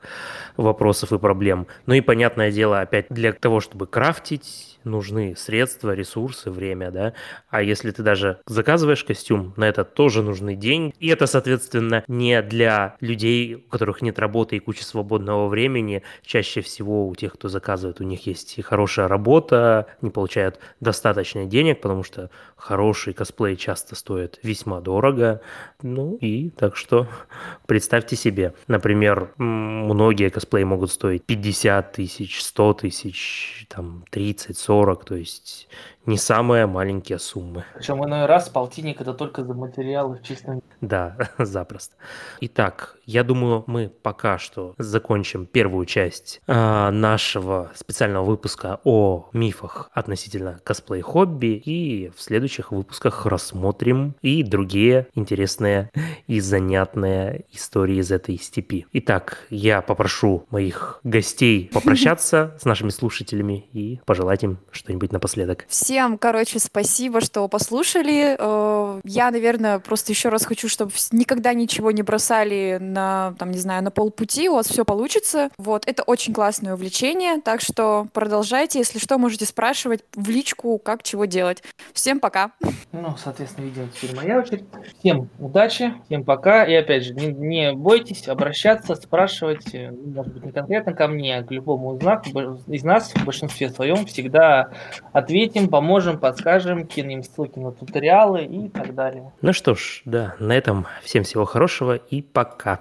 вопросов 0.56 1.12
и 1.12 1.20
проблем. 1.20 1.68
Ну 1.88 1.94
и 1.94 2.02
понятное 2.02 2.53
дело, 2.54 2.82
опять 2.82 3.08
для 3.10 3.34
того, 3.34 3.60
чтобы 3.60 3.88
крафтить, 3.88 4.73
нужны 4.84 5.36
средства, 5.36 5.94
ресурсы, 5.94 6.52
время, 6.52 6.92
да. 6.92 7.14
А 7.50 7.62
если 7.62 7.92
ты 7.92 8.04
даже 8.04 8.40
заказываешь 8.46 9.04
костюм, 9.04 9.54
на 9.58 9.68
это 9.68 9.84
тоже 9.84 10.22
нужны 10.22 10.56
деньги. 10.56 10.94
И 11.00 11.08
это, 11.08 11.26
соответственно, 11.26 12.04
не 12.08 12.42
для 12.42 12.96
людей, 13.00 13.56
у 13.56 13.70
которых 13.70 14.02
нет 14.02 14.20
работы 14.20 14.58
и 14.58 14.60
куча 14.60 14.84
свободного 14.84 15.48
времени. 15.48 16.04
Чаще 16.24 16.62
всего 16.62 17.08
у 17.08 17.16
тех, 17.16 17.34
кто 17.34 17.50
заказывает, 17.50 18.02
у 18.02 18.04
них 18.04 18.26
есть 18.28 18.58
и 18.58 18.62
хорошая 18.62 19.08
работа, 19.08 19.88
не 20.02 20.10
получают 20.10 20.60
достаточно 20.80 21.46
денег, 21.46 21.82
потому 21.82 22.04
что 22.04 22.30
хороший 22.56 23.14
косплей 23.14 23.56
часто 23.56 23.96
стоит 23.96 24.40
весьма 24.44 24.82
дорого. 24.82 25.42
Ну 25.82 26.18
и 26.18 26.50
так 26.50 26.76
что 26.76 27.08
представьте 27.68 28.16
себе, 28.16 28.54
например, 28.68 29.34
многие 29.38 30.30
косплеи 30.30 30.64
могут 30.64 30.92
стоить 30.92 31.24
50 31.26 31.92
тысяч, 31.94 32.42
100 32.44 32.74
тысяч, 32.74 33.66
там 33.70 34.06
30, 34.10 34.58
40 34.58 34.73
40, 34.74 35.06
то 35.06 35.16
есть 35.16 35.68
не 36.06 36.18
самые 36.18 36.68
маленькие 36.68 37.20
суммы. 37.20 37.64
Причем 37.76 38.04
иной 38.04 38.26
раз 38.26 38.50
полтинник 38.50 39.02
это 39.02 39.14
только 39.14 39.44
за 39.44 39.54
материалы 39.54 40.18
в 40.18 40.24
чистом. 40.24 40.62
Да, 40.82 41.16
запросто. 41.38 41.96
Итак, 42.42 42.98
я 43.06 43.24
думаю, 43.24 43.64
мы 43.68 43.90
пока 43.90 44.38
что 44.38 44.74
закончим 44.78 45.46
первую 45.46 45.86
часть 45.86 46.42
э, 46.48 46.90
нашего 46.90 47.72
специального 47.76 48.26
выпуска 48.26 48.80
о 48.84 49.30
мифах 49.34 49.90
относительно 49.94 50.60
косплей-хобби, 50.64 51.62
и 51.66 52.12
в 52.16 52.22
следующих 52.22 52.72
выпусках 52.72 53.26
рассмотрим 53.26 54.16
и 54.22 54.44
другие 54.44 55.08
интересные 55.14 55.90
и 56.28 56.40
занятные 56.40 57.46
истории 57.52 57.98
из 57.98 58.12
этой 58.12 58.38
степи. 58.38 58.86
Итак, 58.92 59.46
я 59.50 59.82
попрошу 59.82 60.46
моих 60.50 61.00
гостей 61.04 61.70
попрощаться 61.74 62.58
с 62.60 62.66
нашими 62.66 62.90
слушателями 62.90 63.66
и 63.72 64.00
пожелать 64.06 64.44
им 64.44 64.60
что-нибудь 64.72 65.12
напоследок. 65.12 65.66
Всем 65.68 65.93
Всем, 65.94 66.18
короче, 66.18 66.58
спасибо, 66.58 67.22
что 67.22 67.48
послушали. 67.48 68.36
Э, 68.40 69.00
я, 69.04 69.30
наверное, 69.30 69.78
просто 69.78 70.12
еще 70.12 70.30
раз 70.30 70.44
хочу, 70.44 70.68
чтобы 70.68 70.92
никогда 71.12 71.54
ничего 71.54 71.92
не 71.92 72.02
бросали 72.02 72.80
на, 72.82 73.36
там, 73.38 73.52
не 73.52 73.60
знаю, 73.60 73.84
на 73.84 73.92
полпути. 73.92 74.50
У 74.50 74.56
вас 74.56 74.66
все 74.66 74.86
получится. 74.86 75.52
Вот, 75.60 75.84
это 75.86 76.02
очень 76.02 76.34
классное 76.34 76.74
увлечение, 76.74 77.42
так 77.42 77.62
что 77.62 78.08
продолжайте. 78.12 78.80
Если 78.80 78.98
что, 78.98 79.20
можете 79.20 79.46
спрашивать 79.46 80.04
в 80.16 80.28
личку, 80.32 80.80
как 80.80 81.04
чего 81.04 81.26
делать. 81.26 81.62
Всем 81.94 82.20
пока. 82.20 82.54
Ну, 82.92 83.16
соответственно, 83.24 83.66
видимо, 83.66 83.88
теперь 83.96 84.16
моя 84.16 84.40
очередь. 84.40 84.64
Всем 84.98 85.30
удачи, 85.38 85.94
всем 86.08 86.24
пока. 86.24 86.64
И 86.64 86.74
опять 86.74 87.04
же, 87.04 87.14
не, 87.14 87.28
не 87.28 87.74
бойтесь 87.74 88.28
обращаться, 88.28 88.96
спрашивать, 88.96 89.76
э, 89.76 89.92
может 89.92 90.34
быть, 90.34 90.44
не 90.44 90.52
конкретно 90.52 90.94
ко 90.94 91.08
мне, 91.08 91.38
а 91.38 91.44
к 91.44 91.52
любому 91.52 91.96
из 91.98 92.02
нас, 92.02 92.26
из 92.66 92.84
нас 92.84 93.14
в 93.14 93.24
большинстве 93.26 93.70
своем 93.70 94.08
всегда 94.08 94.72
ответим, 95.12 95.70
поможем 95.70 95.83
поможем, 95.84 96.18
подскажем, 96.18 96.88
кинем 96.88 97.24
ссылки 97.24 97.60
на 97.60 97.74
туториалы 97.74 98.46
и 98.46 98.70
так 98.70 98.96
далее. 98.96 99.34
Ну 99.42 99.52
что 99.52 99.76
ж, 99.76 100.02
да, 100.06 100.34
на 100.40 100.54
этом 100.54 100.88
всем 101.04 101.24
всего 101.24 101.44
хорошего 101.44 101.96
и 101.96 102.22
пока. 102.22 102.80